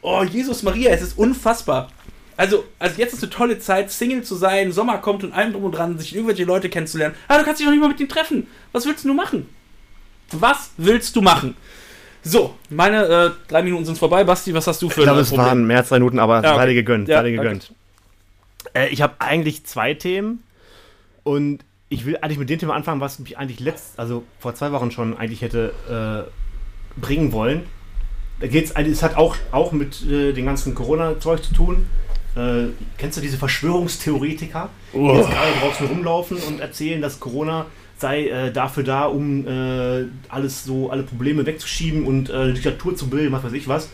[0.00, 1.90] Oh, Jesus Maria, es ist unfassbar.
[2.38, 5.64] Also, also jetzt ist eine tolle Zeit, Single zu sein, Sommer kommt und allem drum
[5.64, 7.14] und dran, sich irgendwelche Leute kennenzulernen.
[7.26, 8.46] Aber du kannst dich noch nicht mal mit denen treffen.
[8.72, 9.48] Was willst du machen?
[10.30, 11.56] Was willst du machen?
[12.22, 14.22] So, meine äh, drei Minuten sind vorbei.
[14.22, 16.42] Basti, was hast du für Ich glaube, ein es waren mehr als drei Minuten, aber
[16.42, 16.58] Ja, okay.
[16.58, 17.08] beide gegönnt.
[17.08, 17.72] Ja, beide gegönnt.
[18.72, 20.42] Äh, ich habe eigentlich zwei Themen
[21.24, 24.70] und ich will eigentlich mit dem Thema anfangen, was mich eigentlich letzt, also vor zwei
[24.72, 27.64] Wochen schon eigentlich hätte äh, bringen wollen.
[28.40, 31.86] Da geht's, eigentlich- es hat auch, auch mit äh, dem ganzen Corona-Zeug zu tun.
[32.38, 35.16] Äh, kennst du diese Verschwörungstheoretiker, die Oh.
[35.16, 37.66] jetzt gerade draußen rumlaufen und erzählen, dass Corona
[37.98, 42.94] sei äh, dafür da, um äh, alles so, alle Probleme wegzuschieben und äh, eine Diktatur
[42.94, 43.88] zu bilden, was weiß ich was.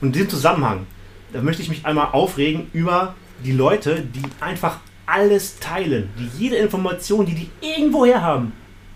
[0.00, 0.86] Und in diesem Zusammenhang,
[1.34, 3.14] da möchte ich mich einmal aufregen über
[3.44, 8.52] die Leute, die einfach alles teilen, die jede Information, die die irgendwo her haben,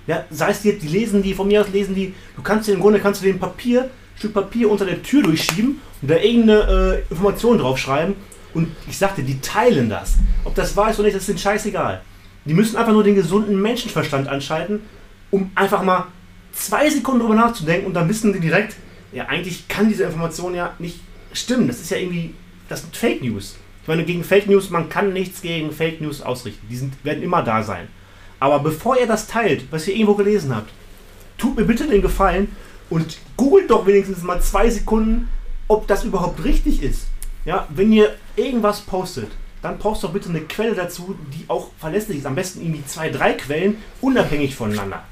[0.07, 2.73] ja, sei es die, die lesen die, von mir aus lesen die, du kannst dir
[2.73, 7.03] im Grunde kannst du den Papier, Stück Papier unter der Tür durchschieben und da irgendeine
[7.07, 8.15] äh, Information draufschreiben
[8.59, 10.17] und ich sagte, die teilen das.
[10.45, 12.03] Ob das wahr ist oder nicht, das ist denen scheißegal.
[12.45, 14.81] Die müssen einfach nur den gesunden Menschenverstand anschalten,
[15.31, 16.09] um einfach mal
[16.51, 18.75] zwei Sekunden drüber nachzudenken und dann wissen die direkt,
[19.13, 20.99] ja, eigentlich kann diese Information ja nicht
[21.33, 21.69] stimmen.
[21.69, 22.35] Das ist ja irgendwie,
[22.69, 23.57] das sind Fake News.
[23.83, 26.67] Ich meine, gegen Fake News, man kann nichts gegen Fake News ausrichten.
[26.69, 27.87] Die sind, werden immer da sein.
[28.41, 30.71] Aber bevor ihr das teilt, was ihr irgendwo gelesen habt,
[31.39, 32.49] tut mir bitte den Gefallen
[32.91, 35.29] und googelt doch wenigstens mal zwei Sekunden,
[35.69, 37.07] ob das überhaupt richtig ist.
[37.49, 39.31] Ja, wenn ihr irgendwas postet,
[39.63, 42.27] dann postet doch bitte eine Quelle dazu, die auch verlässlich ist.
[42.27, 45.03] Am besten irgendwie zwei, drei Quellen, unabhängig voneinander.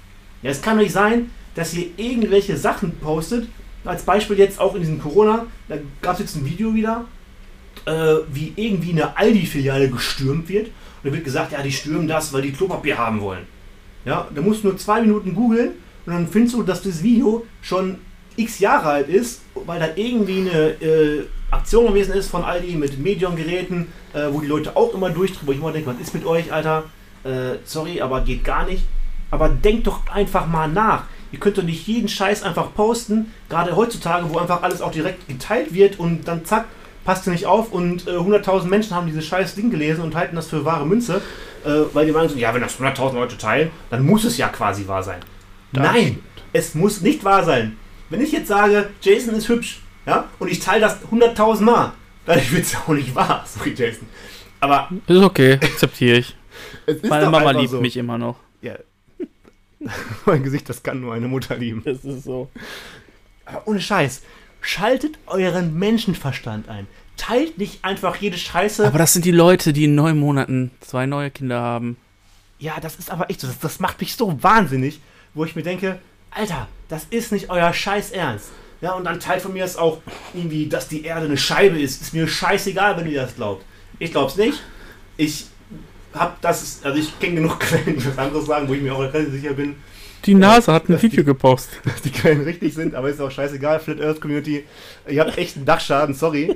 [0.42, 3.48] Ja, es kann nicht sein, dass ihr irgendwelche Sachen postet.
[3.86, 7.06] Als Beispiel jetzt auch in diesem Corona, da gab es jetzt ein Video wieder,
[7.86, 10.66] äh, wie irgendwie eine Aldi-Filiale gestürmt wird.
[10.66, 13.46] Und da wird gesagt, ja, die stürmen das, weil die Klopapier haben wollen.
[14.04, 15.70] Ja, da musst du nur zwei Minuten googeln
[16.04, 17.96] und dann findest du, dass das Video schon
[18.36, 22.98] x Jahre alt ist, weil da irgendwie eine äh, Aktion gewesen ist von Aldi mit
[22.98, 26.26] Medion-Geräten, äh, wo die Leute auch immer durchdrehen, wo ich immer denke, was ist mit
[26.26, 26.84] euch, Alter?
[27.24, 28.84] Äh, sorry, aber geht gar nicht.
[29.30, 31.04] Aber denkt doch einfach mal nach.
[31.32, 35.26] Ihr könnt doch nicht jeden Scheiß einfach posten, gerade heutzutage, wo einfach alles auch direkt
[35.28, 36.66] geteilt wird und dann zack,
[37.04, 40.36] passt ihr nicht auf und äh, 100.000 Menschen haben dieses scheiß Ding gelesen und halten
[40.36, 41.20] das für wahre Münze,
[41.64, 44.48] äh, weil die meinen so, ja, wenn das 100.000 Leute teilen, dann muss es ja
[44.48, 45.20] quasi wahr sein.
[45.72, 46.20] Das Nein,
[46.52, 47.76] es muss nicht wahr sein.
[48.08, 51.92] Wenn ich jetzt sage, Jason ist hübsch, ja, und ich teile das 100.000 Mal,
[52.24, 54.08] dann wird es ja auch nicht wahr, sorry Jason.
[54.60, 56.36] Aber Ist okay, akzeptiere ich.
[57.08, 57.80] Meine Mama liebt so.
[57.80, 58.36] mich immer noch.
[58.62, 58.76] Ja.
[60.26, 61.82] mein Gesicht, das kann nur eine Mutter lieben.
[61.84, 62.48] Das ist so.
[63.44, 64.22] Aber ohne Scheiß,
[64.60, 66.86] schaltet euren Menschenverstand ein.
[67.16, 68.86] Teilt nicht einfach jede Scheiße.
[68.86, 71.96] Aber das sind die Leute, die in neun Monaten zwei neue Kinder haben.
[72.58, 73.46] ja, das ist aber echt so.
[73.46, 75.00] Das, das macht mich so wahnsinnig,
[75.34, 75.98] wo ich mir denke,
[76.30, 78.50] Alter, das ist nicht euer Scheiß Ernst.
[78.80, 80.02] Ja, und dann teilt von mir es auch
[80.34, 82.02] irgendwie, dass die Erde eine Scheibe ist.
[82.02, 83.64] Ist mir scheißegal, wenn ihr das glaubt.
[83.98, 84.62] Ich glaub's nicht.
[85.16, 85.46] Ich
[86.12, 89.00] hab das, also ich kenne genug Quellen, die was anderes sagen, wo ich mir auch
[89.00, 89.76] relativ sicher bin,
[90.26, 91.80] Die NASA hat ein dass die- Video gepostet.
[91.84, 94.64] dass die Quellen richtig sind, aber ist auch scheißegal, Flat Earth Community.
[95.08, 96.54] Ihr habt echt einen Dachschaden, sorry.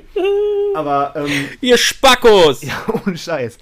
[0.75, 2.61] Aber, ähm, Ihr Spackos!
[2.63, 3.57] ja, ohne Scheiß.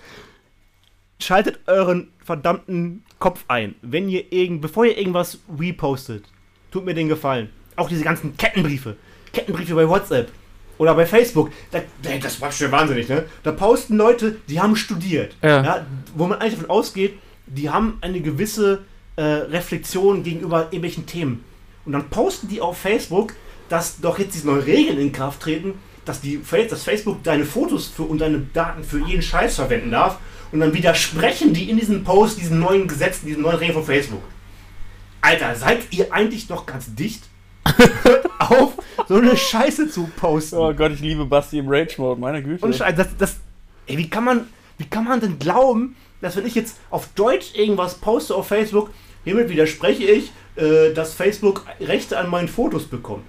[1.22, 6.24] Schaltet euren verdammten Kopf ein, wenn ihr irgend, bevor ihr irgendwas repostet.
[6.72, 7.50] Tut mir den Gefallen.
[7.80, 8.96] Auch diese ganzen Kettenbriefe.
[9.34, 10.32] Kettenbriefe bei WhatsApp
[10.78, 11.52] oder bei Facebook.
[11.72, 13.26] Da, da- das war schon wahnsinnig, ne?
[13.44, 15.36] Da posten Leute, die haben studiert.
[15.42, 15.86] Ja.
[16.16, 17.18] wo man eigentlich davon ausgeht,
[17.48, 18.84] die haben eine gewisse
[19.16, 21.44] äh, Reflexion gegenüber irgendwelchen Themen.
[21.86, 23.34] Und dann posten die auf Facebook,
[23.70, 25.74] dass doch jetzt diese neuen Regeln in Kraft treten,
[26.06, 30.18] dass, die, dass Facebook deine Fotos für, und deine Daten für jeden Scheiß verwenden darf.
[30.52, 34.24] Und dann widersprechen die in diesem Post diesen neuen Gesetzen, diesen neuen Regeln von Facebook.
[35.22, 37.24] Alter, seid ihr eigentlich noch ganz dicht?
[38.40, 38.74] Auf,
[39.08, 40.56] so eine Scheiße zu posten.
[40.58, 42.66] Oh Gott, ich liebe Basti im Rage-Mode, meine Güte.
[42.66, 43.36] Und Scheiße, das, das,
[43.88, 44.48] ey, wie kann man,
[44.78, 48.92] wie kann man denn glauben, dass wenn ich jetzt auf Deutsch irgendwas poste auf Facebook,
[49.24, 53.24] hiermit widerspreche ich, äh, dass Facebook Rechte an meinen Fotos bekommt.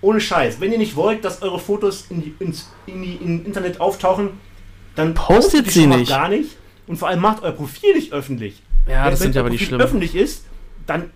[0.00, 0.60] Ohne Scheiß.
[0.60, 4.30] Wenn ihr nicht wollt, dass eure Fotos in die, ins in die, in Internet auftauchen,
[4.94, 6.08] dann Postet die sie nicht.
[6.08, 6.56] gar nicht.
[6.86, 8.62] Und vor allem macht euer Profil nicht öffentlich.
[8.88, 9.82] Ja, Wenn- das sind aber die Profil schlimmen.
[9.84, 10.44] öffentlich ist,
[10.86, 11.10] dann,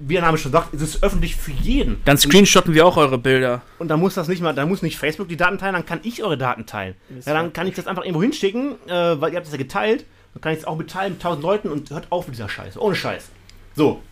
[0.00, 2.00] wie der Name schon sagt, ist es öffentlich für jeden.
[2.04, 3.62] Dann screenshotten wir auch eure Bilder.
[3.78, 6.00] Und dann muss das nicht mal, dann muss nicht Facebook die Daten teilen, dann kann
[6.04, 6.94] ich eure Daten teilen.
[7.26, 10.04] Ja, dann kann ich das einfach irgendwo hinschicken, äh, weil ihr habt das ja geteilt.
[10.34, 12.78] Dann kann ich es auch mitteilen mit tausend Leuten und hört auf mit dieser Scheiße.
[12.80, 13.28] Ohne Scheiß.
[13.74, 14.02] So,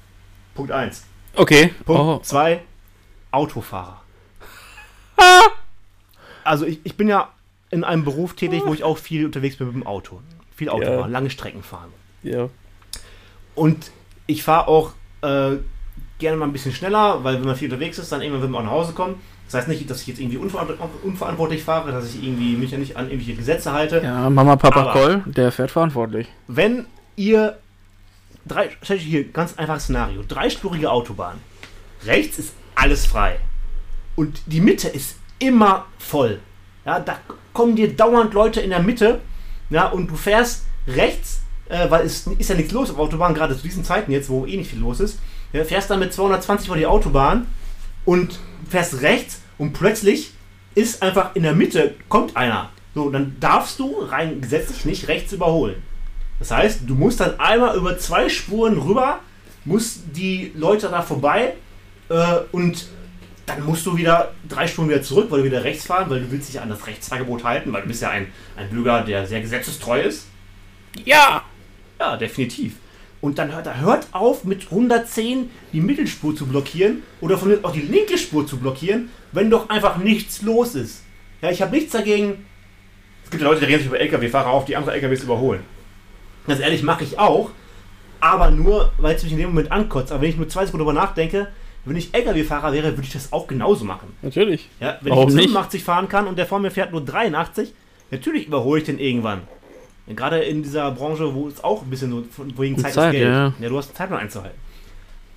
[0.55, 1.05] Punkt 1.
[1.37, 1.73] Okay.
[1.85, 2.19] Punkt Oh.
[2.23, 2.61] 2,
[3.31, 4.03] Autofahrer.
[6.45, 7.29] Also ich, ich bin ja
[7.71, 10.21] in einem Beruf tätig, wo ich auch viel unterwegs bin mit dem Auto.
[10.55, 10.99] Viel Auto Ja.
[11.01, 11.93] fahren, lange Strecken fahren.
[12.23, 12.49] Ja.
[13.57, 13.91] Und
[14.29, 15.57] ich fahre auch äh,
[16.19, 18.63] gerne mal ein bisschen schneller, weil wenn man viel unterwegs ist, dann irgendwann will man
[18.63, 19.17] auch nach Hause kommen.
[19.47, 20.71] Das heißt nicht, dass ich jetzt irgendwie unverant
[21.05, 24.01] unverantwortlich fahre, dass ich irgendwie mich ja nicht an irgendwelche Gesetze halte.
[24.03, 26.27] Ja, Mama, Papa Aber- Koll, der fährt verantwortlich.
[26.49, 27.59] Wenn ihr
[28.47, 31.39] drei, hier ganz einfaches Szenario, dreispurige Autobahn,
[32.05, 33.39] rechts ist alles frei
[34.17, 36.41] und die Mitte ist immer voll.
[36.85, 37.19] Ja, da
[37.53, 39.21] kommen dir dauernd Leute in der Mitte,
[39.71, 43.57] ja, und du fährst rechts, äh, weil es ist ja nichts los auf Autobahn, gerade
[43.57, 45.19] zu diesen Zeiten jetzt, wo eh nicht viel los ist,
[45.53, 47.47] ja, fährst dann mit 220 über die Autobahn
[48.05, 48.39] und
[48.69, 50.33] fährst rechts und plötzlich
[50.75, 52.71] ist einfach in der Mitte, kommt einer.
[52.95, 55.83] So, dann darfst du rein gesetzlich nicht rechts überholen.
[56.39, 59.21] Das heißt, du musst dann einmal über zwei Spuren rüber,
[59.65, 61.55] musst die Leute da vorbei
[62.09, 62.87] äh, und
[63.47, 66.31] dann musst du wieder drei Spuren wieder zurück, weil du wieder rechts fahren, weil du
[66.31, 68.27] willst dich an das Rechtsfahrgebot halten, weil du bist ja ein,
[68.57, 70.27] ein Bürger, der sehr gesetzestreu ist.
[71.05, 71.43] Ja!
[71.99, 72.75] Ja, definitiv.
[73.21, 77.59] Und dann hört er hört auf, mit 110 die Mittelspur zu blockieren oder von mir
[77.63, 81.03] auch die linke Spur zu blockieren, wenn doch einfach nichts los ist.
[81.41, 82.45] Ja, ich habe nichts dagegen.
[83.25, 85.61] Es gibt ja Leute, die reden sich über LKW-Fahrer auf, die andere LKWs überholen.
[86.47, 87.51] Ganz ehrlich, mache ich auch,
[88.21, 90.13] aber nur, weil es mich in dem Moment ankotzt.
[90.13, 91.49] Aber wenn ich nur zwei Sekunden darüber nachdenke,
[91.85, 94.13] wenn ich LKW-Fahrer wäre, würde ich das auch genauso machen.
[94.23, 94.69] Natürlich.
[94.81, 95.45] Ja, wenn Warum ich nicht?
[95.47, 97.73] 85 fahren kann und der vor mir fährt nur 83,
[98.11, 99.43] natürlich überhole ich den irgendwann.
[100.07, 103.15] Ja, Gerade in dieser Branche, wo es auch ein bisschen so, von wegen Zeit, Zeit,
[103.15, 103.33] ist Geld.
[103.33, 103.53] ja.
[103.59, 104.59] ja, du hast Zeit noch einzuhalten.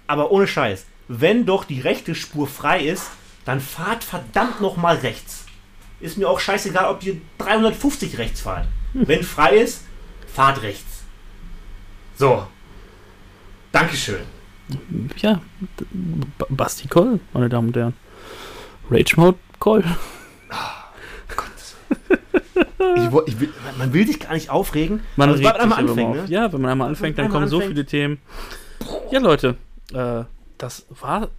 [0.07, 3.09] Aber ohne Scheiß, wenn doch die rechte Spur frei ist,
[3.45, 5.45] dann fahrt verdammt nochmal rechts.
[5.99, 8.67] Ist mir auch scheißegal, ob ihr 350 rechts fahrt.
[8.93, 9.07] Hm.
[9.07, 9.85] Wenn frei ist,
[10.27, 11.03] fahrt rechts.
[12.15, 12.45] So.
[13.71, 14.21] Dankeschön.
[15.17, 15.41] Ja,
[16.49, 17.93] Basti Koll, meine Damen und Herren.
[18.89, 19.83] Rage Mode Koll.
[22.95, 25.01] Ich, ich will, man will sich gar nicht aufregen.
[25.17, 26.25] Man aber regt einmal anfängt, ne?
[26.27, 27.73] Ja, wenn man einmal anfängt, dann einmal kommen so anfängt.
[27.73, 28.19] viele Themen.
[29.11, 29.55] Ja, Leute,
[29.93, 30.23] äh,
[30.57, 31.29] das war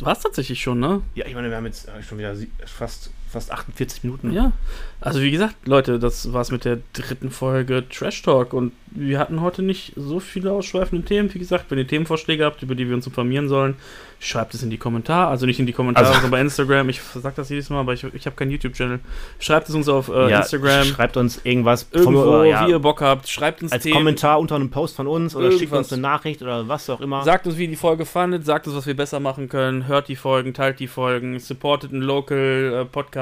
[0.00, 1.02] es tatsächlich schon, ne?
[1.14, 2.34] Ja, ich meine, wir haben jetzt äh, schon wieder
[2.66, 4.32] fast, fast 48 Minuten.
[4.32, 4.52] Ja.
[5.00, 9.40] Also wie gesagt, Leute, das war's mit der dritten Folge Trash Talk und wir hatten
[9.42, 11.32] heute nicht so viele ausschweifende Themen.
[11.32, 13.76] Wie gesagt, wenn ihr Themenvorschläge habt, über die wir uns informieren sollen,
[14.18, 15.28] schreibt es in die Kommentare.
[15.28, 16.88] Also nicht in die Kommentare, Also- sondern bei Instagram.
[16.88, 18.98] Ich sag das jedes Mal, aber ich, ich habe keinen YouTube-Channel.
[19.38, 20.84] Schreibt es uns auf äh, Ja, Instagram.
[20.86, 23.28] Schreibt uns irgendwas Irgendwo, ja, wie ihr Bock habt.
[23.28, 23.98] Schreibt uns als Themen.
[23.98, 25.78] Kommentar unter einem Post von uns oder schickt Irgendwas.
[25.86, 27.22] uns eine Nachricht oder was auch immer.
[27.22, 30.08] Sagt uns, wie ihr die Folge fandet, sagt uns, was wir besser machen können, hört
[30.08, 33.17] die Folgen, teilt die Folgen, supportet einen Local äh, Podcast.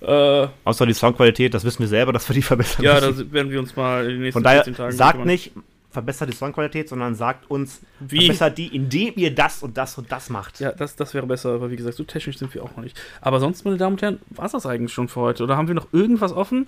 [0.00, 3.32] Äh, Außer die Soundqualität, das wissen wir selber, dass wir die verbessern ja, da müssen.
[3.32, 5.52] werden wir uns mal in den nächsten Von daher, 14 Tagen sagt nicht,
[5.90, 8.20] verbessert die Soundqualität, sondern sagt uns, Wie?
[8.26, 10.60] verbessert die, indem ihr das und das und das macht.
[10.60, 12.98] Ja, das, das wäre besser, aber wie gesagt, so technisch sind wir auch noch nicht.
[13.20, 15.42] Aber sonst, meine Damen und Herren, war es das eigentlich schon für heute?
[15.42, 16.66] Oder haben wir noch irgendwas offen?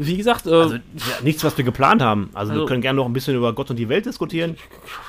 [0.00, 0.80] Wie gesagt, äh, Also ja,
[1.24, 2.30] nichts, was wir geplant haben.
[2.34, 4.56] Also, Also- wir können gerne noch ein bisschen über Gott und die Welt diskutieren.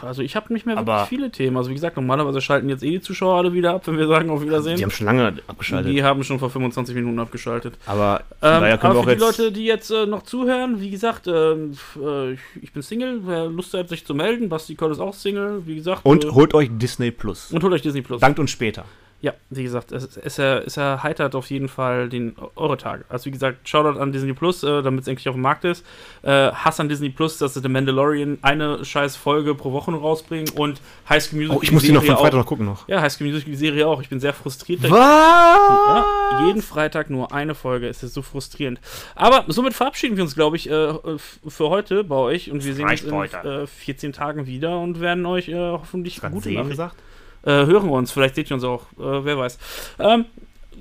[0.01, 1.57] also ich habe nicht mehr aber- wirklich viele Themen.
[1.57, 4.29] Also wie gesagt, normalerweise schalten jetzt eh die Zuschauer alle wieder ab, wenn wir sagen
[4.31, 4.77] auf Wiedersehen.
[4.77, 5.91] Die haben schon lange abgeschaltet.
[5.91, 7.77] Die haben schon vor 25 Minuten abgeschaltet.
[7.85, 9.21] aber Ähm, daher können wir aber auch für die.
[9.21, 13.48] Leute, die jetzt äh, noch zuhören, wie gesagt, ähm, äh, ich, ich bin Single, wer
[13.55, 14.49] Lust hat, sich zu melden.
[14.49, 16.05] Basti Koll ist auch Single, wie gesagt.
[16.05, 17.51] und äh, holt euch Disney Plus.
[17.51, 18.21] und holt euch Disney Plus.
[18.21, 18.85] Dankt uns später.
[19.21, 23.03] Ja, wie gesagt, es, es, er, es erheitert auf jeden Fall den, eure Tage.
[23.09, 25.85] Also wie gesagt, Shoutout an Disney Plus, äh, damit es endlich auf dem Markt ist.
[26.21, 30.01] Äh, Hass an Disney Plus, dass sie The Mandalorian eine scheiß Folge pro Woche noch
[30.01, 32.87] rausbringen und High School Musical Oh, ich muss die noch von Freitag noch gucken noch.
[32.87, 34.01] Ja, High School Musical die Serie auch.
[34.01, 34.83] Ich bin sehr frustriert.
[34.83, 34.89] Was?
[34.91, 36.05] Ja,
[36.45, 37.89] jeden Freitag nur eine Folge.
[37.89, 38.79] Es ist so frustrierend.
[39.15, 42.51] Aber somit verabschieden wir uns, glaube ich, äh, für heute bei euch.
[42.51, 43.63] Und wir sehen uns in heute.
[43.63, 46.95] äh, 14 Tagen wieder und werden euch äh, hoffentlich gute sehen Nachrichten gesagt?
[47.43, 48.11] Äh, hören uns.
[48.11, 48.83] Vielleicht seht ihr uns auch.
[48.99, 49.57] Äh, wer weiß.
[49.99, 50.25] Ähm,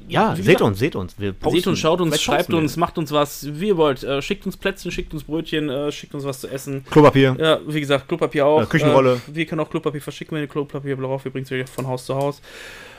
[0.09, 1.15] Ja, seht gesagt, uns, seht uns.
[1.19, 1.57] Wir posten.
[1.59, 2.57] Seht uns, schaut uns, Vielleicht schreibt wir.
[2.59, 4.03] uns, macht uns was, wie ihr wollt.
[4.05, 6.85] Äh, schickt uns Plätzchen, schickt uns Brötchen, äh, schickt uns was zu essen.
[6.91, 7.37] Klopapier.
[7.39, 8.61] Ja, wie gesagt, Klopapier auch.
[8.61, 9.15] Ja, Küchenrolle.
[9.29, 11.25] Äh, wir können auch Klopapier verschicken, wenn ihr Klopapier braucht.
[11.25, 12.41] Wir bringen es euch von Haus zu Haus.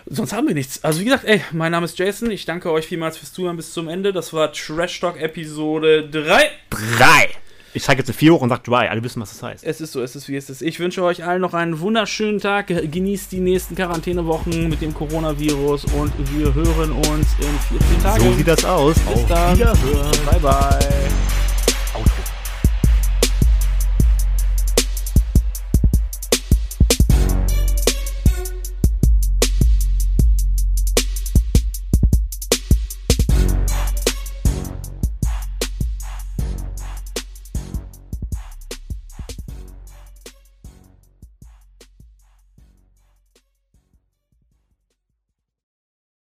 [0.06, 0.84] Sonst haben wir nichts.
[0.84, 2.32] Also wie gesagt, ey, mein Name ist Jason.
[2.32, 4.14] Ich danke euch vielmals fürs Zuhören bis zum Ende.
[4.14, 6.50] Das war Trash Talk Episode 3.
[6.70, 7.30] Drei.
[7.74, 8.88] Ich zeige jetzt eine 4 hoch und sage dry.
[8.88, 9.64] Alle wissen, was das heißt.
[9.64, 10.62] Es ist so, es ist wie es ist.
[10.62, 12.68] Ich wünsche euch allen noch einen wunderschönen Tag.
[12.68, 18.24] Genießt die nächsten Quarantänewochen mit dem Coronavirus und wir hören uns in 14 Tagen.
[18.24, 18.96] So sieht das aus.
[19.00, 19.58] Bis Auf dann.
[19.58, 20.12] Wiederhören.
[20.26, 21.39] Bye, bye.